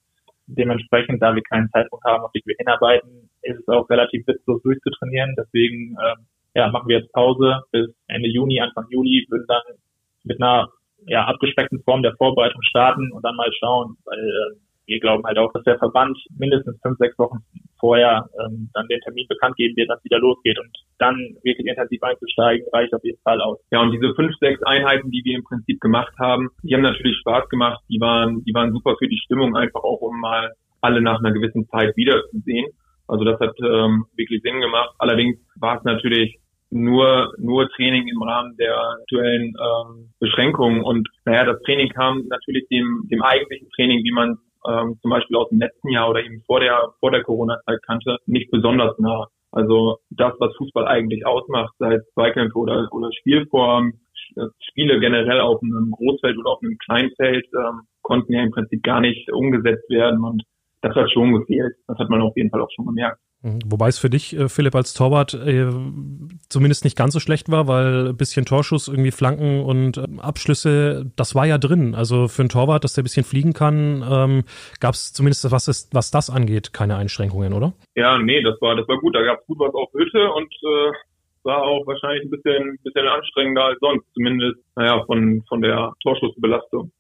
Dementsprechend, 0.48 1.22
da 1.22 1.34
wir 1.34 1.42
keinen 1.44 1.70
Zeitpunkt 1.72 2.04
haben, 2.06 2.24
auf 2.24 2.32
den 2.32 2.42
wir 2.46 2.56
hinarbeiten, 2.58 3.30
ist 3.42 3.60
es 3.60 3.68
auch 3.68 3.90
relativ 3.90 4.28
witzlos 4.28 4.62
durchzutrainieren. 4.62 5.36
Deswegen 5.38 5.96
ähm, 6.04 6.26
ja, 6.54 6.70
machen 6.70 6.88
wir 6.88 7.00
jetzt 7.00 7.12
Pause 7.14 7.64
bis 7.72 7.90
Ende 8.08 8.30
Juni, 8.30 8.60
Anfang 8.60 8.86
Juli, 8.90 9.26
würden 9.30 9.48
dann 9.48 9.62
mit 10.24 10.42
einer 10.42 10.70
ja, 11.06 11.26
abgespeckten 11.26 11.82
Form 11.84 12.04
der 12.04 12.16
Vorbereitung 12.16 12.62
starten 12.64 13.12
und 13.12 13.24
dann 13.24 13.36
mal 13.36 13.52
schauen, 13.60 13.98
weil 14.06 14.20
äh, 14.20 14.58
wir 14.86 15.00
glauben 15.00 15.24
halt 15.26 15.38
auch, 15.38 15.52
dass 15.54 15.64
der 15.64 15.78
Verband 15.78 16.18
mindestens 16.38 16.80
fünf, 16.82 16.98
sechs 16.98 17.18
Wochen 17.18 17.38
vorher 17.80 18.30
ähm, 18.40 18.70
dann 18.74 18.88
den 18.88 19.02
Termin 19.02 19.28
bekannt 19.28 19.56
geben 19.56 19.76
wird, 19.76 19.90
dass 19.90 20.04
wieder 20.04 20.20
losgeht 20.20 20.60
und 20.60 20.72
dann 21.00 21.16
wirklich 21.44 21.68
intensiv 21.68 22.02
einzusteigen, 22.02 22.68
reicht 22.72 22.94
auf 22.94 23.04
jeden 23.04 23.22
Fall 23.24 23.42
aus. 23.42 23.60
Ja, 23.72 23.82
und 23.82 23.92
diese 23.92 24.14
fünf, 24.16 24.36
sechs 24.40 24.62
Einheiten, 24.64 25.12
die 25.12 25.22
wir 25.24 25.38
im 25.38 25.44
Prinzip 25.44 25.80
gemacht 25.82 26.14
haben, 26.20 26.50
die 26.64 26.74
haben 26.74 26.82
natürlich 26.82 27.18
Spaß 27.18 27.50
gemacht, 27.50 27.82
die 27.90 28.00
waren, 28.00 28.44
die 28.46 28.54
waren 28.54 28.72
super 28.72 28.96
für 28.98 29.08
die 29.08 29.20
Stimmung, 29.24 29.56
einfach 29.56 29.84
auch 29.84 30.02
um 30.02 30.20
mal 30.20 30.54
alle 30.82 31.02
nach 31.02 31.20
einer 31.20 31.32
gewissen 31.32 31.68
Zeit 31.70 31.96
wiederzusehen. 31.96 32.68
Also 33.08 33.26
das 33.26 33.40
hat 33.40 33.56
ähm, 33.60 34.06
wirklich 34.16 34.42
Sinn 34.42 34.62
gemacht. 34.62 34.96
Allerdings 34.98 35.38
war 35.60 35.78
es 35.78 35.84
natürlich 35.84 36.40
nur 36.74 37.34
nur 37.38 37.70
Training 37.70 38.08
im 38.08 38.22
Rahmen 38.24 38.58
der 38.58 38.76
aktuellen 38.76 39.54
ähm, 39.60 40.10
Beschränkungen 40.20 40.82
und 40.82 41.08
naja, 41.24 41.46
das 41.46 41.62
Training 41.62 41.90
kam 41.90 42.26
natürlich 42.28 42.68
dem 42.70 43.08
dem 43.12 43.22
eigentlichen 43.22 43.70
Training, 43.76 44.04
wie 44.04 44.12
man 44.12 44.38
ähm, 44.68 44.98
zum 45.02 45.12
Beispiel 45.12 45.38
aus 45.38 45.50
dem 45.50 45.60
letzten 45.60 45.90
Jahr 45.90 46.10
oder 46.10 46.24
eben 46.24 46.42
vor 46.46 46.60
der 46.60 46.94
vor 47.00 47.12
der 47.12 47.24
Corona-Zeit 47.24 47.80
kannte, 47.86 48.18
nicht 48.26 48.52
besonders 48.52 48.98
nah. 49.00 49.28
Also 49.52 49.98
das, 50.10 50.34
was 50.40 50.56
Fußball 50.58 50.88
eigentlich 50.88 51.26
ausmacht, 51.26 51.74
sei 51.78 51.96
es 51.96 52.14
Zweikämpfe 52.14 52.58
oder, 52.58 52.88
oder 52.92 53.10
Spielform, 53.14 53.94
Spiele 54.70 55.00
generell 55.00 55.42
auf 55.42 55.62
einem 55.62 55.92
Großfeld 55.92 56.38
oder 56.38 56.52
auf 56.52 56.62
einem 56.64 56.78
Kleinfeld, 56.80 57.46
ähm, 57.54 57.82
konnten 58.02 58.34
ja 58.34 58.42
im 58.42 58.52
Prinzip 58.52 58.82
gar 58.84 59.00
nicht 59.00 59.32
umgesetzt 59.32 59.90
werden 59.90 60.24
und 60.24 60.44
das 60.82 60.96
hat 60.96 61.12
schon 61.12 61.34
gefehlt. 61.34 61.76
Das 61.88 61.98
hat 61.98 62.10
man 62.10 62.22
auf 62.22 62.36
jeden 62.36 62.50
Fall 62.50 62.62
auch 62.62 62.72
schon 62.76 62.86
gemerkt. 62.86 63.20
Mhm. 63.44 63.60
Wobei 63.66 63.90
es 63.90 64.00
für 64.00 64.10
dich, 64.10 64.36
äh, 64.36 64.50
Philipp, 64.50 64.74
als 64.76 64.94
Torwart 64.94 65.34
äh, 65.34 65.68
zumindest 66.50 66.86
nicht 66.86 66.98
ganz 66.98 67.14
so 67.14 67.20
schlecht 67.20 67.52
war, 67.52 67.68
weil 67.68 68.08
ein 68.10 68.18
bisschen 68.18 68.46
Torschuss, 68.46 68.88
irgendwie 68.88 69.12
Flanken 69.12 69.62
und 69.62 69.98
äh, 69.98 70.08
Abschlüsse, 70.20 71.12
das 71.16 71.36
war 71.36 71.46
ja 71.46 71.58
drin. 71.58 71.94
Also 71.94 72.28
für 72.28 72.42
einen 72.42 72.50
Torwart, 72.50 72.84
dass 72.84 72.94
der 72.94 73.04
ein 73.04 73.06
bisschen 73.06 73.26
fliegen 73.26 73.54
kann, 73.54 74.04
ähm, 74.10 74.44
gab 74.80 74.94
es 74.94 75.14
zumindest, 75.14 75.52
was, 75.52 75.68
ist, 75.68 75.94
was 75.94 76.10
das 76.10 76.30
angeht, 76.30 76.74
keine 76.74 76.96
Einschränkungen, 76.96 77.54
oder? 77.54 77.74
Ja, 77.96 78.18
nee, 78.18 78.42
das 78.42 78.60
war, 78.62 78.76
das 78.76 78.88
war 78.88 78.98
gut. 79.00 79.16
Da 79.16 79.22
gab 79.22 79.40
es 79.42 79.46
gut 79.46 79.60
was 79.60 79.74
auf 79.74 79.92
Hütte 79.94 80.32
und 80.32 80.52
äh, 80.64 80.92
war 81.44 81.64
auch 81.64 81.86
wahrscheinlich 81.86 82.24
ein 82.24 82.30
bisschen, 82.30 82.80
bisschen 82.84 83.08
anstrengender 83.08 83.66
als 83.66 83.80
sonst, 83.82 84.06
zumindest, 84.14 84.60
naja, 84.76 85.04
von, 85.06 85.44
von 85.50 85.62
der 85.62 85.92
Torschussbelastung. 86.02 86.92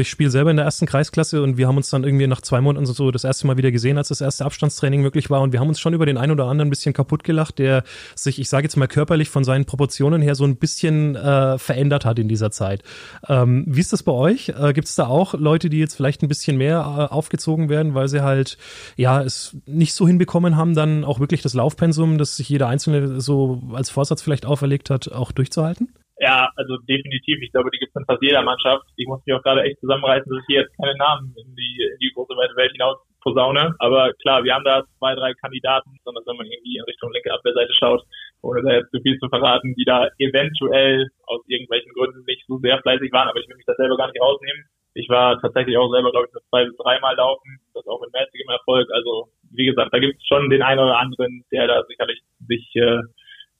Ich 0.00 0.08
spiele 0.08 0.30
selber 0.30 0.50
in 0.50 0.56
der 0.56 0.64
ersten 0.64 0.86
Kreisklasse 0.86 1.42
und 1.42 1.58
wir 1.58 1.68
haben 1.68 1.76
uns 1.76 1.90
dann 1.90 2.02
irgendwie 2.02 2.26
nach 2.26 2.40
zwei 2.40 2.62
Monaten 2.62 2.86
so 2.86 3.10
das 3.10 3.24
erste 3.24 3.46
Mal 3.46 3.58
wieder 3.58 3.70
gesehen, 3.70 3.98
als 3.98 4.08
das 4.08 4.22
erste 4.22 4.46
Abstandstraining 4.46 5.02
möglich 5.02 5.28
war. 5.28 5.42
Und 5.42 5.52
wir 5.52 5.60
haben 5.60 5.68
uns 5.68 5.80
schon 5.80 5.92
über 5.92 6.06
den 6.06 6.16
einen 6.16 6.32
oder 6.32 6.46
anderen 6.46 6.68
ein 6.68 6.70
bisschen 6.70 6.94
kaputt 6.94 7.24
gelacht, 7.24 7.58
der 7.58 7.84
sich, 8.16 8.38
ich 8.38 8.48
sage 8.48 8.64
jetzt 8.64 8.76
mal 8.76 8.88
körperlich 8.88 9.28
von 9.28 9.44
seinen 9.44 9.66
Proportionen 9.66 10.22
her 10.22 10.34
so 10.34 10.44
ein 10.44 10.56
bisschen 10.56 11.14
äh, 11.14 11.58
verändert 11.58 12.06
hat 12.06 12.18
in 12.18 12.26
dieser 12.26 12.50
Zeit. 12.50 12.82
Ähm, 13.28 13.64
wie 13.68 13.80
ist 13.80 13.92
das 13.92 14.02
bei 14.02 14.12
euch? 14.12 14.48
Äh, 14.58 14.72
Gibt 14.72 14.88
es 14.88 14.94
da 14.94 15.08
auch 15.08 15.34
Leute, 15.34 15.68
die 15.68 15.80
jetzt 15.80 15.94
vielleicht 15.94 16.22
ein 16.22 16.28
bisschen 16.28 16.56
mehr 16.56 16.78
äh, 16.78 17.12
aufgezogen 17.12 17.68
werden, 17.68 17.92
weil 17.92 18.08
sie 18.08 18.22
halt 18.22 18.56
ja 18.96 19.20
es 19.22 19.54
nicht 19.66 19.92
so 19.92 20.06
hinbekommen 20.06 20.56
haben, 20.56 20.74
dann 20.74 21.04
auch 21.04 21.20
wirklich 21.20 21.42
das 21.42 21.52
Laufpensum, 21.52 22.16
das 22.16 22.38
sich 22.38 22.48
jeder 22.48 22.68
Einzelne 22.68 23.20
so 23.20 23.62
als 23.74 23.90
Vorsatz 23.90 24.22
vielleicht 24.22 24.46
auferlegt 24.46 24.88
hat, 24.88 25.12
auch 25.12 25.32
durchzuhalten? 25.32 25.88
Ja, 26.22 26.52
also 26.54 26.78
definitiv. 26.86 27.42
Ich 27.42 27.50
glaube, 27.50 27.70
die 27.74 27.78
gibt 27.82 27.90
es 27.90 27.98
in 28.00 28.06
fast 28.06 28.22
jeder 28.22 28.42
Mannschaft. 28.42 28.86
Ich 28.94 29.08
muss 29.08 29.18
mich 29.26 29.34
auch 29.34 29.42
gerade 29.42 29.62
echt 29.66 29.80
zusammenreißen, 29.80 30.30
dass 30.30 30.38
ich 30.38 30.46
hier 30.46 30.60
jetzt 30.62 30.76
keine 30.78 30.94
Namen 30.94 31.34
in 31.34 31.50
die, 31.56 31.82
in 31.82 31.98
die 31.98 32.12
große 32.14 32.38
weite 32.38 32.54
Welt 32.54 32.70
hinaus 32.70 33.02
posaune. 33.22 33.74
Aber 33.80 34.12
klar, 34.22 34.44
wir 34.44 34.54
haben 34.54 34.62
da 34.62 34.84
zwei, 34.98 35.16
drei 35.16 35.34
Kandidaten, 35.34 35.90
sondern 36.04 36.22
wenn 36.26 36.36
man 36.36 36.46
irgendwie 36.46 36.78
in 36.78 36.84
Richtung 36.84 37.10
linke 37.10 37.34
Abwehrseite 37.34 37.74
schaut, 37.74 38.06
ohne 38.40 38.62
da 38.62 38.70
jetzt 38.70 38.92
zu 38.92 39.02
viel 39.02 39.18
zu 39.18 39.28
verraten, 39.28 39.74
die 39.74 39.84
da 39.84 40.10
eventuell 40.18 41.10
aus 41.26 41.42
irgendwelchen 41.48 41.90
Gründen 41.92 42.22
nicht 42.24 42.46
so 42.46 42.58
sehr 42.58 42.78
fleißig 42.82 43.10
waren, 43.10 43.26
aber 43.26 43.40
ich 43.40 43.48
will 43.48 43.56
mich 43.56 43.66
das 43.66 43.76
selber 43.76 43.96
gar 43.96 44.06
nicht 44.06 44.22
rausnehmen. 44.22 44.62
Ich 44.94 45.08
war 45.08 45.40
tatsächlich 45.40 45.76
auch 45.76 45.90
selber, 45.90 46.12
glaube 46.12 46.28
ich, 46.28 46.34
nur 46.34 46.46
zwei 46.50 46.66
bis 46.66 46.76
dreimal 46.76 47.16
laufen, 47.16 47.58
das 47.74 47.86
auch 47.88 48.00
mit 48.00 48.12
mäßigem 48.12 48.48
Erfolg. 48.48 48.86
Also 48.94 49.26
wie 49.50 49.66
gesagt, 49.66 49.90
da 49.92 49.98
gibt 49.98 50.20
es 50.20 50.26
schon 50.28 50.50
den 50.50 50.62
einen 50.62 50.78
oder 50.86 50.98
anderen, 50.98 51.42
der 51.50 51.66
da 51.66 51.82
sicherlich 51.88 52.22
sich 52.46 52.70
äh, 52.76 53.02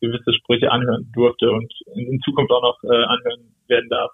gewisse 0.02 0.34
Sprüche 0.34 0.70
anhören 0.70 1.10
durfte 1.14 1.50
und 1.50 1.72
in, 1.94 2.20
Zukunft 2.20 2.50
auch 2.50 2.62
noch 2.62 2.78
äh, 2.84 3.04
anhören 3.04 3.54
werden 3.68 3.88
darf. 3.88 4.10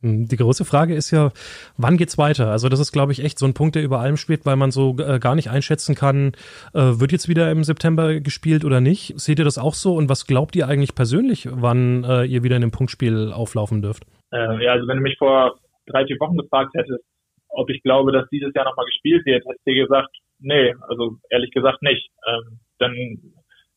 Hm, 0.00 0.28
die 0.28 0.36
große 0.36 0.64
Frage 0.64 0.94
ist 0.94 1.10
ja, 1.10 1.32
wann 1.76 1.96
geht's 1.96 2.16
weiter? 2.16 2.50
Also 2.50 2.68
das 2.68 2.80
ist, 2.80 2.92
glaube 2.92 3.12
ich, 3.12 3.24
echt 3.24 3.38
so 3.38 3.46
ein 3.46 3.54
Punkt, 3.54 3.74
der 3.74 3.82
über 3.82 4.00
allem 4.00 4.16
spielt, 4.16 4.46
weil 4.46 4.56
man 4.56 4.70
so 4.70 4.96
äh, 4.98 5.18
gar 5.18 5.34
nicht 5.34 5.50
einschätzen 5.50 5.94
kann, 5.94 6.32
äh, 6.74 7.00
wird 7.00 7.12
jetzt 7.12 7.28
wieder 7.28 7.50
im 7.50 7.64
September 7.64 8.20
gespielt 8.20 8.64
oder 8.64 8.80
nicht? 8.80 9.18
Seht 9.18 9.38
ihr 9.38 9.44
das 9.44 9.58
auch 9.58 9.74
so? 9.74 9.96
Und 9.96 10.08
was 10.08 10.26
glaubt 10.26 10.54
ihr 10.56 10.68
eigentlich 10.68 10.94
persönlich, 10.94 11.48
wann 11.50 12.04
äh, 12.04 12.24
ihr 12.24 12.44
wieder 12.44 12.56
in 12.56 12.62
einem 12.62 12.72
Punktspiel 12.72 13.32
auflaufen 13.32 13.82
dürft? 13.82 14.04
Äh, 14.32 14.64
ja, 14.64 14.72
also 14.72 14.86
wenn 14.86 14.98
du 14.98 15.02
mich 15.02 15.18
vor 15.18 15.58
drei, 15.86 16.06
vier 16.06 16.18
Wochen 16.20 16.36
gefragt 16.36 16.72
hättest, 16.74 17.02
ob 17.48 17.70
ich 17.70 17.82
glaube, 17.82 18.12
dass 18.12 18.28
dieses 18.30 18.52
Jahr 18.54 18.64
nochmal 18.64 18.86
gespielt 18.86 19.24
wird, 19.26 19.44
hätte 19.44 19.56
ich 19.56 19.74
dir 19.74 19.82
gesagt, 19.82 20.14
nee, 20.40 20.74
also 20.88 21.16
ehrlich 21.30 21.50
gesagt 21.52 21.82
nicht. 21.82 22.10
Ähm, 22.26 22.58
dann 22.78 22.92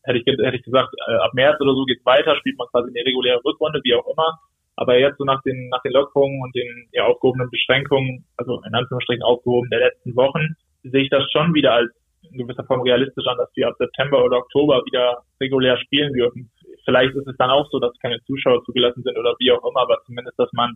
hätte 0.08 0.18
ich, 0.18 0.26
hätte 0.26 0.56
ich 0.56 0.64
gesagt, 0.64 0.88
äh, 1.06 1.14
ab 1.20 1.34
März 1.34 1.60
oder 1.60 1.74
so 1.74 1.84
geht's 1.84 2.04
weiter, 2.04 2.34
spielt 2.36 2.56
man 2.56 2.68
quasi 2.68 2.88
eine 2.88 3.04
reguläre 3.04 3.44
Rückrunde, 3.44 3.80
wie 3.84 3.94
auch 3.94 4.06
immer. 4.08 4.40
Aber 4.76 4.98
jetzt 4.98 5.18
so 5.18 5.24
nach 5.24 5.42
den, 5.42 5.68
nach 5.68 5.82
den 5.82 5.92
Lockerungen 5.92 6.40
und 6.40 6.54
den 6.54 6.88
ja, 6.92 7.04
aufgehobenen 7.04 7.50
Beschränkungen, 7.50 8.24
also 8.36 8.62
in 8.64 8.74
Anführungsstrichen 8.74 9.22
aufgehoben 9.22 9.68
der 9.70 9.80
letzten 9.80 10.16
Wochen, 10.16 10.54
sehe 10.84 11.02
ich 11.02 11.10
das 11.10 11.30
schon 11.30 11.52
wieder 11.52 11.72
als 11.72 11.90
in 12.30 12.38
gewisser 12.38 12.64
Form 12.64 12.82
realistisch 12.82 13.26
an, 13.26 13.38
dass 13.38 13.50
wir 13.54 13.68
ab 13.68 13.74
September 13.78 14.24
oder 14.24 14.38
Oktober 14.38 14.82
wieder 14.84 15.22
regulär 15.40 15.76
spielen 15.78 16.12
dürfen. 16.12 16.50
Vielleicht 16.84 17.14
ist 17.14 17.26
es 17.26 17.36
dann 17.36 17.50
auch 17.50 17.68
so, 17.70 17.78
dass 17.78 17.98
keine 18.00 18.22
Zuschauer 18.24 18.64
zugelassen 18.64 19.02
sind 19.02 19.18
oder 19.18 19.34
wie 19.38 19.52
auch 19.52 19.64
immer, 19.68 19.82
aber 19.82 19.98
zumindest, 20.06 20.38
dass 20.38 20.52
man 20.52 20.74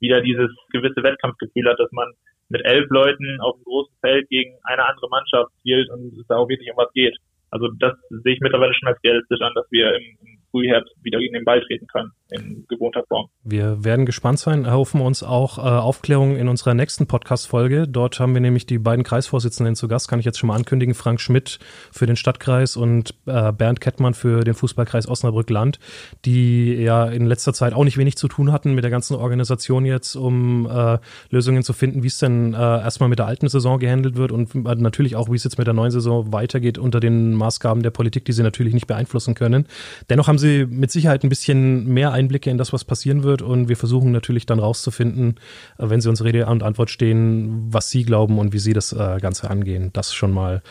wieder 0.00 0.20
dieses 0.20 0.50
gewisse 0.70 1.02
Wettkampfgefühl 1.02 1.68
hat, 1.68 1.78
dass 1.78 1.90
man 1.92 2.12
mit 2.48 2.64
elf 2.64 2.88
Leuten 2.90 3.40
auf 3.40 3.56
dem 3.56 3.64
großen 3.64 3.94
Feld 4.00 4.28
gegen 4.28 4.58
eine 4.64 4.84
andere 4.84 5.08
Mannschaft 5.08 5.50
spielt 5.60 5.88
und 5.90 6.12
es 6.18 6.26
da 6.26 6.36
auch 6.36 6.48
wirklich 6.48 6.70
um 6.70 6.76
was 6.76 6.92
geht. 6.92 7.16
Also 7.54 7.68
das 7.78 7.94
sehe 8.10 8.34
ich 8.34 8.40
mittlerweile 8.40 8.74
schon 8.74 8.88
als 8.88 8.98
realistisch 9.04 9.40
an, 9.40 9.52
dass 9.54 9.70
wir 9.70 9.94
im, 9.94 10.18
Frühherbst 10.50 10.92
wieder 11.02 11.18
gegen 11.18 11.34
den 11.34 11.44
Ball 11.44 11.60
treten 11.62 11.86
können 11.88 12.12
in 12.34 12.66
gewohnter 12.68 13.04
Form. 13.08 13.28
Wir 13.42 13.84
werden 13.84 14.06
gespannt 14.06 14.38
sein, 14.38 14.64
erhoffen 14.64 15.00
uns 15.00 15.22
auch 15.22 15.58
äh, 15.58 15.62
Aufklärung 15.62 16.36
in 16.36 16.48
unserer 16.48 16.74
nächsten 16.74 17.06
Podcast-Folge. 17.06 17.86
Dort 17.88 18.18
haben 18.18 18.34
wir 18.34 18.40
nämlich 18.40 18.66
die 18.66 18.78
beiden 18.78 19.04
Kreisvorsitzenden 19.04 19.76
zu 19.76 19.88
Gast, 19.88 20.08
kann 20.08 20.18
ich 20.18 20.24
jetzt 20.24 20.38
schon 20.38 20.48
mal 20.48 20.56
ankündigen, 20.56 20.94
Frank 20.94 21.20
Schmidt 21.20 21.58
für 21.92 22.06
den 22.06 22.16
Stadtkreis 22.16 22.76
und 22.76 23.14
äh, 23.26 23.52
Bernd 23.52 23.80
Kettmann 23.80 24.14
für 24.14 24.44
den 24.44 24.54
Fußballkreis 24.54 25.08
Osnabrück-Land, 25.08 25.78
die 26.24 26.74
ja 26.74 27.06
in 27.06 27.26
letzter 27.26 27.52
Zeit 27.52 27.74
auch 27.74 27.84
nicht 27.84 27.98
wenig 27.98 28.16
zu 28.16 28.28
tun 28.28 28.50
hatten 28.52 28.74
mit 28.74 28.84
der 28.84 28.90
ganzen 28.90 29.14
Organisation 29.14 29.84
jetzt, 29.84 30.16
um 30.16 30.66
äh, 30.66 30.98
Lösungen 31.30 31.62
zu 31.62 31.72
finden, 31.72 32.02
wie 32.02 32.08
es 32.08 32.18
denn 32.18 32.54
äh, 32.54 32.56
erstmal 32.56 33.08
mit 33.08 33.18
der 33.18 33.26
alten 33.26 33.48
Saison 33.48 33.78
gehandelt 33.78 34.16
wird 34.16 34.32
und 34.32 34.54
äh, 34.54 34.74
natürlich 34.76 35.16
auch, 35.16 35.30
wie 35.30 35.36
es 35.36 35.44
jetzt 35.44 35.58
mit 35.58 35.66
der 35.66 35.74
neuen 35.74 35.90
Saison 35.90 36.32
weitergeht 36.32 36.78
unter 36.78 37.00
den 37.00 37.34
Maßgaben 37.34 37.82
der 37.82 37.90
Politik, 37.90 38.24
die 38.24 38.32
sie 38.32 38.42
natürlich 38.42 38.74
nicht 38.74 38.86
beeinflussen 38.86 39.34
können. 39.34 39.66
Dennoch 40.08 40.28
haben 40.28 40.38
sie 40.38 40.66
mit 40.66 40.90
Sicherheit 40.90 41.22
ein 41.24 41.28
bisschen 41.28 41.86
mehr 41.86 42.12
Einblicke 42.24 42.50
in 42.50 42.58
das, 42.58 42.72
was 42.72 42.84
passieren 42.84 43.22
wird 43.22 43.42
und 43.42 43.68
wir 43.68 43.76
versuchen 43.76 44.12
natürlich 44.12 44.46
dann 44.46 44.58
rauszufinden, 44.58 45.36
äh, 45.78 45.90
wenn 45.90 46.00
sie 46.00 46.08
uns 46.08 46.24
Rede 46.24 46.46
und 46.46 46.62
Antwort 46.62 46.90
stehen, 46.90 47.72
was 47.72 47.90
sie 47.90 48.04
glauben 48.04 48.38
und 48.38 48.52
wie 48.52 48.58
sie 48.58 48.72
das 48.72 48.92
äh, 48.92 49.18
Ganze 49.20 49.50
angehen. 49.50 49.90
Das 49.92 50.14
schon 50.14 50.32
mal 50.32 50.62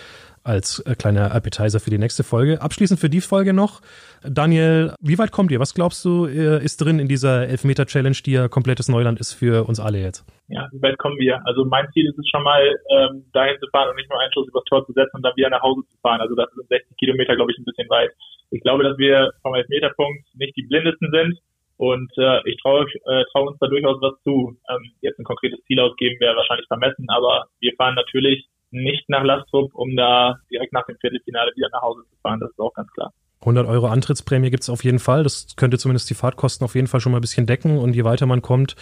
als 0.43 0.79
äh, 0.79 0.95
kleiner 0.95 1.33
Appetizer 1.33 1.79
für 1.79 1.89
die 1.89 1.97
nächste 1.97 2.23
Folge. 2.23 2.61
Abschließend 2.61 2.99
für 2.99 3.09
die 3.09 3.21
Folge 3.21 3.53
noch, 3.53 3.81
Daniel, 4.23 4.93
wie 4.99 5.17
weit 5.17 5.31
kommt 5.31 5.51
ihr? 5.51 5.59
Was 5.59 5.73
glaubst 5.73 6.03
du, 6.05 6.25
ist 6.25 6.77
drin 6.77 6.99
in 6.99 7.07
dieser 7.07 7.47
Elfmeter-Challenge, 7.47 8.15
die 8.25 8.31
ja 8.31 8.47
komplettes 8.47 8.87
Neuland 8.87 9.19
ist 9.19 9.33
für 9.33 9.67
uns 9.67 9.79
alle 9.79 9.99
jetzt? 9.99 10.25
Ja, 10.47 10.67
wie 10.71 10.81
weit 10.81 10.97
kommen 10.97 11.17
wir? 11.17 11.41
Also 11.45 11.65
mein 11.65 11.87
Ziel 11.93 12.07
ist 12.07 12.17
es 12.17 12.27
schon 12.29 12.43
mal, 12.43 12.61
ähm, 12.89 13.25
dahin 13.33 13.57
zu 13.59 13.67
fahren 13.71 13.89
und 13.89 13.95
nicht 13.95 14.09
nur 14.09 14.19
einen 14.19 14.31
Schuss 14.33 14.47
übers 14.47 14.63
Tor 14.65 14.85
zu 14.85 14.93
setzen 14.93 15.17
und 15.17 15.23
dann 15.23 15.35
wieder 15.35 15.49
nach 15.49 15.61
Hause 15.61 15.81
zu 15.89 15.97
fahren. 16.01 16.21
Also 16.21 16.35
das 16.35 16.49
sind 16.55 16.67
60 16.67 16.97
Kilometer, 16.97 17.35
glaube 17.35 17.51
ich, 17.51 17.57
ein 17.57 17.65
bisschen 17.65 17.89
weit. 17.89 18.11
Ich 18.53 18.61
glaube, 18.61 18.83
dass 18.83 18.97
wir 18.99 19.31
vom 19.41 19.55
Elfmeterpunkt 19.55 20.23
nicht 20.35 20.55
die 20.55 20.67
blindesten 20.67 21.09
sind. 21.11 21.39
Und 21.77 22.11
äh, 22.17 22.47
ich 22.47 22.57
traue 22.61 22.85
äh, 22.85 23.23
trau 23.31 23.47
uns 23.47 23.57
da 23.59 23.67
durchaus 23.67 23.99
was 23.99 24.21
zu. 24.23 24.55
Ähm, 24.69 24.91
jetzt 25.01 25.17
ein 25.17 25.25
konkretes 25.25 25.59
Ziel 25.65 25.79
ausgeben 25.79 26.19
wäre 26.19 26.35
wahrscheinlich 26.35 26.67
vermessen, 26.67 27.07
aber 27.09 27.47
wir 27.59 27.73
fahren 27.75 27.95
natürlich 27.95 28.47
nicht 28.69 29.09
nach 29.09 29.23
Lastrup, 29.23 29.73
um 29.73 29.95
da 29.95 30.37
direkt 30.51 30.71
nach 30.71 30.85
dem 30.85 30.97
Viertelfinale 30.97 31.51
wieder 31.55 31.69
nach 31.71 31.81
Hause 31.81 32.03
zu 32.09 32.15
fahren. 32.21 32.39
Das 32.39 32.51
ist 32.51 32.59
auch 32.59 32.73
ganz 32.73 32.91
klar. 32.91 33.11
100 33.43 33.67
Euro 33.67 33.87
Antrittsprämie 33.87 34.49
gibt 34.49 34.63
es 34.63 34.69
auf 34.69 34.83
jeden 34.83 34.99
Fall. 34.99 35.23
Das 35.23 35.55
könnte 35.55 35.77
zumindest 35.77 36.09
die 36.09 36.13
Fahrtkosten 36.13 36.65
auf 36.65 36.75
jeden 36.75 36.87
Fall 36.87 36.99
schon 37.01 37.11
mal 37.11 37.19
ein 37.19 37.21
bisschen 37.21 37.45
decken. 37.45 37.77
Und 37.77 37.95
je 37.95 38.03
weiter 38.03 38.25
man 38.25 38.41
kommt, 38.41 38.75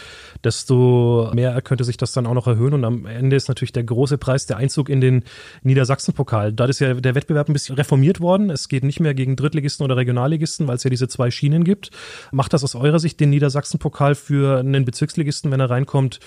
desto 0.43 1.32
mehr 1.34 1.60
könnte 1.62 1.84
sich 1.84 1.97
das 1.97 2.13
dann 2.13 2.28
auch 2.28 2.34
noch 2.34 2.47
erhöhen. 2.47 2.74
Und 2.74 2.86
am 2.86 3.06
Ende 3.06 3.36
ist 3.36 3.47
natürlich 3.47 3.71
der 3.71 3.84
große 3.84 4.17
Preis 4.17 4.45
der 4.45 4.58
Einzug 4.58 4.89
in 4.89 5.02
den 5.02 5.24
Niedersachsen-Pokal. 5.63 6.54
Da 6.54 6.65
ist 6.65 6.80
ja 6.80 6.93
der 6.93 7.15
Wettbewerb 7.15 7.50
ein 7.50 7.54
bisschen 7.54 7.76
reformiert 7.76 8.19
worden. 8.19 8.50
Es 8.50 8.69
geht 8.69 8.84
nicht 8.84 9.00
mehr 9.00 9.13
gegen 9.13 9.36
Drittligisten 9.36 9.84
oder 9.84 9.97
Regionalligisten, 9.97 10.67
weil 10.67 10.76
es 10.76 10.84
ja 10.84 10.89
diese 10.89 11.08
zwei 11.08 11.32
Schienen 11.32 11.63
gibt. 11.63 11.89
Macht 12.32 12.54
das 12.54 12.63
aus 12.63 12.76
eurer 12.76 13.00
Sicht 13.00 13.19
den 13.19 13.32
Niedersachsen-Pokal 13.32 14.15
für 14.15 14.60
einen 14.60 14.86
Bezirksligisten, 14.86 15.52
wenn 15.52 15.60
er 15.60 15.69
reinkommt, 15.69 16.19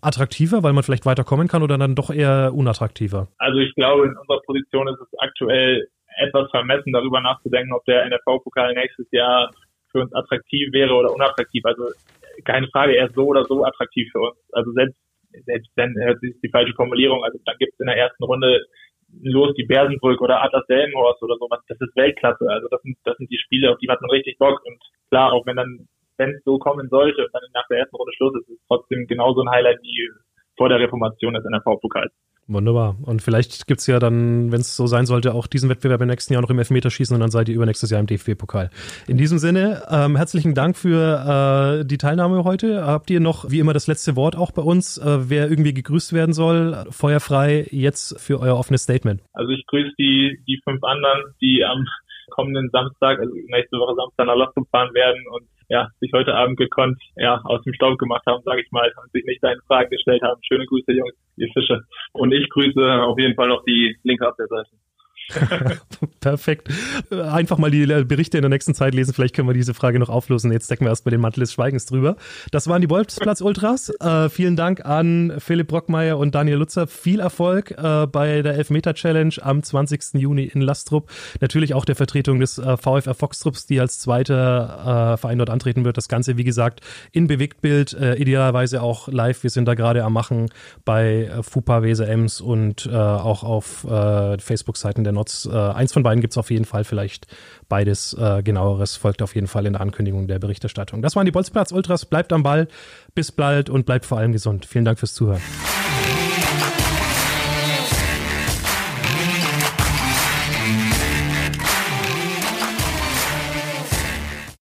attraktiver, 0.00 0.62
weil 0.62 0.72
man 0.72 0.82
vielleicht 0.82 1.06
weiterkommen 1.06 1.48
kann 1.48 1.62
oder 1.62 1.76
dann 1.76 1.94
doch 1.94 2.10
eher 2.10 2.52
unattraktiver? 2.54 3.28
Also 3.38 3.58
ich 3.58 3.74
glaube, 3.74 4.06
in 4.06 4.16
unserer 4.16 4.40
Position 4.46 4.88
ist 4.88 5.00
es 5.00 5.18
aktuell 5.18 5.88
etwas 6.20 6.50
vermessen, 6.50 6.92
darüber 6.92 7.20
nachzudenken, 7.20 7.72
ob 7.72 7.84
der 7.84 8.06
NFV-Pokal 8.06 8.74
nächstes 8.74 9.06
Jahr 9.10 9.50
für 9.90 10.00
uns 10.00 10.14
attraktiv 10.14 10.72
wäre 10.72 10.94
oder 10.94 11.12
unattraktiv. 11.12 11.64
Also 11.64 11.84
keine 12.44 12.68
Frage, 12.68 12.96
er 12.96 13.06
ist 13.06 13.14
so 13.14 13.26
oder 13.26 13.44
so 13.44 13.64
attraktiv 13.64 14.08
für 14.12 14.20
uns. 14.20 14.38
Also 14.52 14.72
selbst, 14.72 14.98
selbst 15.46 15.70
wenn, 15.76 15.94
das 15.94 16.22
ist 16.22 16.42
die 16.42 16.50
falsche 16.50 16.74
Formulierung, 16.74 17.24
also 17.24 17.38
dann 17.44 17.56
gibt 17.58 17.72
es 17.72 17.80
in 17.80 17.86
der 17.86 17.96
ersten 17.96 18.24
Runde 18.24 18.60
los 19.22 19.54
die 19.56 19.64
Bersenbrück 19.64 20.20
oder 20.20 20.42
Atlas 20.42 20.66
Delmenhorst 20.66 21.22
oder 21.22 21.36
sowas. 21.36 21.60
Das 21.68 21.80
ist 21.80 21.96
Weltklasse. 21.96 22.46
Also 22.48 22.68
das 22.68 22.80
sind, 22.82 22.96
das 23.04 23.16
sind 23.16 23.30
die 23.30 23.38
Spiele, 23.38 23.72
auf 23.72 23.78
die 23.78 23.88
hat 23.88 24.00
man 24.00 24.10
richtig 24.10 24.38
Bock. 24.38 24.60
Und 24.64 24.78
klar, 25.08 25.32
auch 25.32 25.44
wenn 25.46 25.56
dann, 25.56 25.88
wenn 26.16 26.30
es 26.30 26.44
so 26.44 26.58
kommen 26.58 26.88
sollte 26.88 27.28
dann 27.32 27.42
nach 27.52 27.66
der 27.68 27.78
ersten 27.78 27.96
Runde 27.96 28.12
Schluss 28.14 28.34
ist, 28.36 28.48
ist 28.48 28.60
es 28.60 28.66
trotzdem 28.68 29.06
genauso 29.06 29.42
ein 29.42 29.50
Highlight 29.50 29.82
wie 29.82 30.10
vor 30.56 30.68
der 30.68 30.78
Reformation 30.78 31.34
des 31.34 31.44
NRV-Pokals. 31.44 32.12
Wunderbar. 32.52 32.96
Und 33.02 33.22
vielleicht 33.22 33.68
gibt 33.68 33.78
es 33.78 33.86
ja 33.86 34.00
dann, 34.00 34.50
wenn 34.50 34.60
es 34.60 34.74
so 34.74 34.88
sein 34.88 35.06
sollte, 35.06 35.34
auch 35.34 35.46
diesen 35.46 35.70
Wettbewerb 35.70 36.00
im 36.00 36.08
nächsten 36.08 36.32
Jahr 36.32 36.42
noch 36.42 36.50
im 36.50 36.58
Elfmeterschießen 36.58 37.14
und 37.14 37.20
dann 37.20 37.30
seid 37.30 37.48
ihr 37.48 37.54
übernächstes 37.54 37.90
Jahr 37.90 38.00
im 38.00 38.08
DFB-Pokal. 38.08 38.70
In 39.06 39.18
diesem 39.18 39.38
Sinne, 39.38 39.84
ähm, 39.88 40.16
herzlichen 40.16 40.52
Dank 40.56 40.76
für 40.76 41.80
äh, 41.80 41.84
die 41.86 41.96
Teilnahme 41.96 42.42
heute. 42.42 42.84
Habt 42.84 43.08
ihr 43.10 43.20
noch, 43.20 43.48
wie 43.52 43.60
immer, 43.60 43.72
das 43.72 43.86
letzte 43.86 44.16
Wort 44.16 44.34
auch 44.34 44.50
bei 44.50 44.62
uns? 44.62 44.98
Äh, 44.98 45.30
wer 45.30 45.48
irgendwie 45.48 45.72
gegrüßt 45.72 46.12
werden 46.12 46.32
soll, 46.32 46.86
feuerfrei 46.90 47.68
jetzt 47.70 48.18
für 48.18 48.40
euer 48.40 48.56
offenes 48.56 48.82
Statement. 48.82 49.22
Also 49.32 49.52
ich 49.52 49.64
grüße 49.66 49.92
die, 49.96 50.42
die 50.48 50.60
fünf 50.64 50.82
anderen, 50.82 51.34
die 51.40 51.64
am 51.64 51.86
kommenden 52.30 52.70
Samstag, 52.70 53.18
also 53.18 53.32
nächste 53.48 53.78
Woche 53.78 53.94
Samstag 53.94 54.26
nach 54.26 54.36
Lostrum 54.36 54.66
fahren 54.70 54.94
werden 54.94 55.22
und 55.32 55.46
ja, 55.68 55.88
sich 56.00 56.10
heute 56.12 56.34
Abend 56.34 56.58
gekonnt 56.58 57.00
ja, 57.16 57.40
aus 57.44 57.62
dem 57.62 57.74
Staub 57.74 57.96
gemacht 57.98 58.24
haben, 58.26 58.42
sage 58.44 58.62
ich 58.62 58.70
mal, 58.72 58.92
und 59.02 59.12
sich 59.12 59.24
nicht 59.24 59.42
deine 59.42 59.60
Fragen 59.68 59.88
gestellt 59.90 60.22
haben. 60.22 60.40
Schöne 60.42 60.66
Grüße, 60.66 60.92
Jungs, 60.92 61.14
ihr 61.36 61.48
Fische. 61.52 61.82
Und 62.12 62.32
ich 62.32 62.48
grüße 62.50 63.02
auf 63.02 63.18
jeden 63.18 63.36
Fall 63.36 63.48
noch 63.48 63.64
die 63.64 63.96
linke 64.02 64.26
Abwehrseite. 64.26 64.70
Perfekt. 66.20 66.68
Einfach 67.10 67.58
mal 67.58 67.70
die 67.70 67.86
Berichte 68.04 68.38
in 68.38 68.42
der 68.42 68.48
nächsten 68.48 68.74
Zeit 68.74 68.94
lesen. 68.94 69.14
Vielleicht 69.14 69.34
können 69.34 69.48
wir 69.48 69.54
diese 69.54 69.74
Frage 69.74 69.98
noch 69.98 70.08
auflösen. 70.08 70.52
Jetzt 70.52 70.70
decken 70.70 70.84
wir 70.84 70.90
erst 70.90 71.04
bei 71.04 71.10
den 71.10 71.20
Mantel 71.20 71.40
des 71.40 71.52
Schweigens 71.52 71.86
drüber. 71.86 72.16
Das 72.50 72.68
waren 72.68 72.80
die 72.80 72.86
Bolzplatz 72.86 73.40
Ultras. 73.40 73.90
Äh, 74.00 74.28
vielen 74.28 74.56
Dank 74.56 74.84
an 74.84 75.34
Philipp 75.38 75.68
Brockmeier 75.68 76.18
und 76.18 76.34
Daniel 76.34 76.58
Lutzer. 76.58 76.86
Viel 76.86 77.20
Erfolg 77.20 77.70
äh, 77.72 78.06
bei 78.06 78.42
der 78.42 78.54
Elfmeter 78.54 78.94
Challenge 78.94 79.34
am 79.40 79.62
20. 79.62 80.14
Juni 80.14 80.44
in 80.44 80.60
Lastrup. 80.60 81.10
Natürlich 81.40 81.74
auch 81.74 81.84
der 81.84 81.96
Vertretung 81.96 82.40
des 82.40 82.58
äh, 82.58 82.76
VfR 82.76 83.14
Foxtrups, 83.14 83.66
die 83.66 83.80
als 83.80 83.98
zweiter 83.98 85.14
äh, 85.14 85.16
Verein 85.16 85.38
dort 85.38 85.50
antreten 85.50 85.84
wird. 85.84 85.96
Das 85.96 86.08
Ganze, 86.08 86.36
wie 86.36 86.44
gesagt, 86.44 86.80
in 87.12 87.26
Bewegtbild, 87.26 87.94
äh, 87.94 88.14
idealerweise 88.16 88.82
auch 88.82 89.08
live. 89.08 89.42
Wir 89.42 89.50
sind 89.50 89.66
da 89.66 89.74
gerade 89.74 90.04
am 90.04 90.12
Machen 90.12 90.50
bei 90.84 91.24
äh, 91.24 91.42
FUPA, 91.42 91.82
Weser 91.82 92.08
Ems 92.08 92.40
und 92.40 92.90
auch 92.90 93.42
auf 93.42 93.86
Facebook-Seiten 94.38 95.04
der 95.04 95.12
Nots. 95.20 95.46
Äh, 95.46 95.56
eins 95.56 95.92
von 95.92 96.02
beiden 96.02 96.20
gibt 96.20 96.32
es 96.32 96.38
auf 96.38 96.50
jeden 96.50 96.64
Fall, 96.64 96.84
vielleicht 96.84 97.26
beides 97.68 98.14
äh, 98.14 98.42
genaueres 98.42 98.96
folgt 98.96 99.22
auf 99.22 99.34
jeden 99.34 99.46
Fall 99.46 99.66
in 99.66 99.74
der 99.74 99.82
Ankündigung 99.82 100.26
der 100.26 100.38
Berichterstattung. 100.38 101.02
Das 101.02 101.14
waren 101.14 101.26
die 101.26 101.32
Bolzplatz 101.32 101.72
Ultras. 101.72 102.06
Bleibt 102.06 102.32
am 102.32 102.42
Ball, 102.42 102.68
bis 103.14 103.30
bald 103.32 103.70
und 103.70 103.86
bleibt 103.86 104.06
vor 104.06 104.18
allem 104.18 104.32
gesund. 104.32 104.66
Vielen 104.66 104.84
Dank 104.84 104.98
fürs 104.98 105.14
Zuhören. 105.14 105.40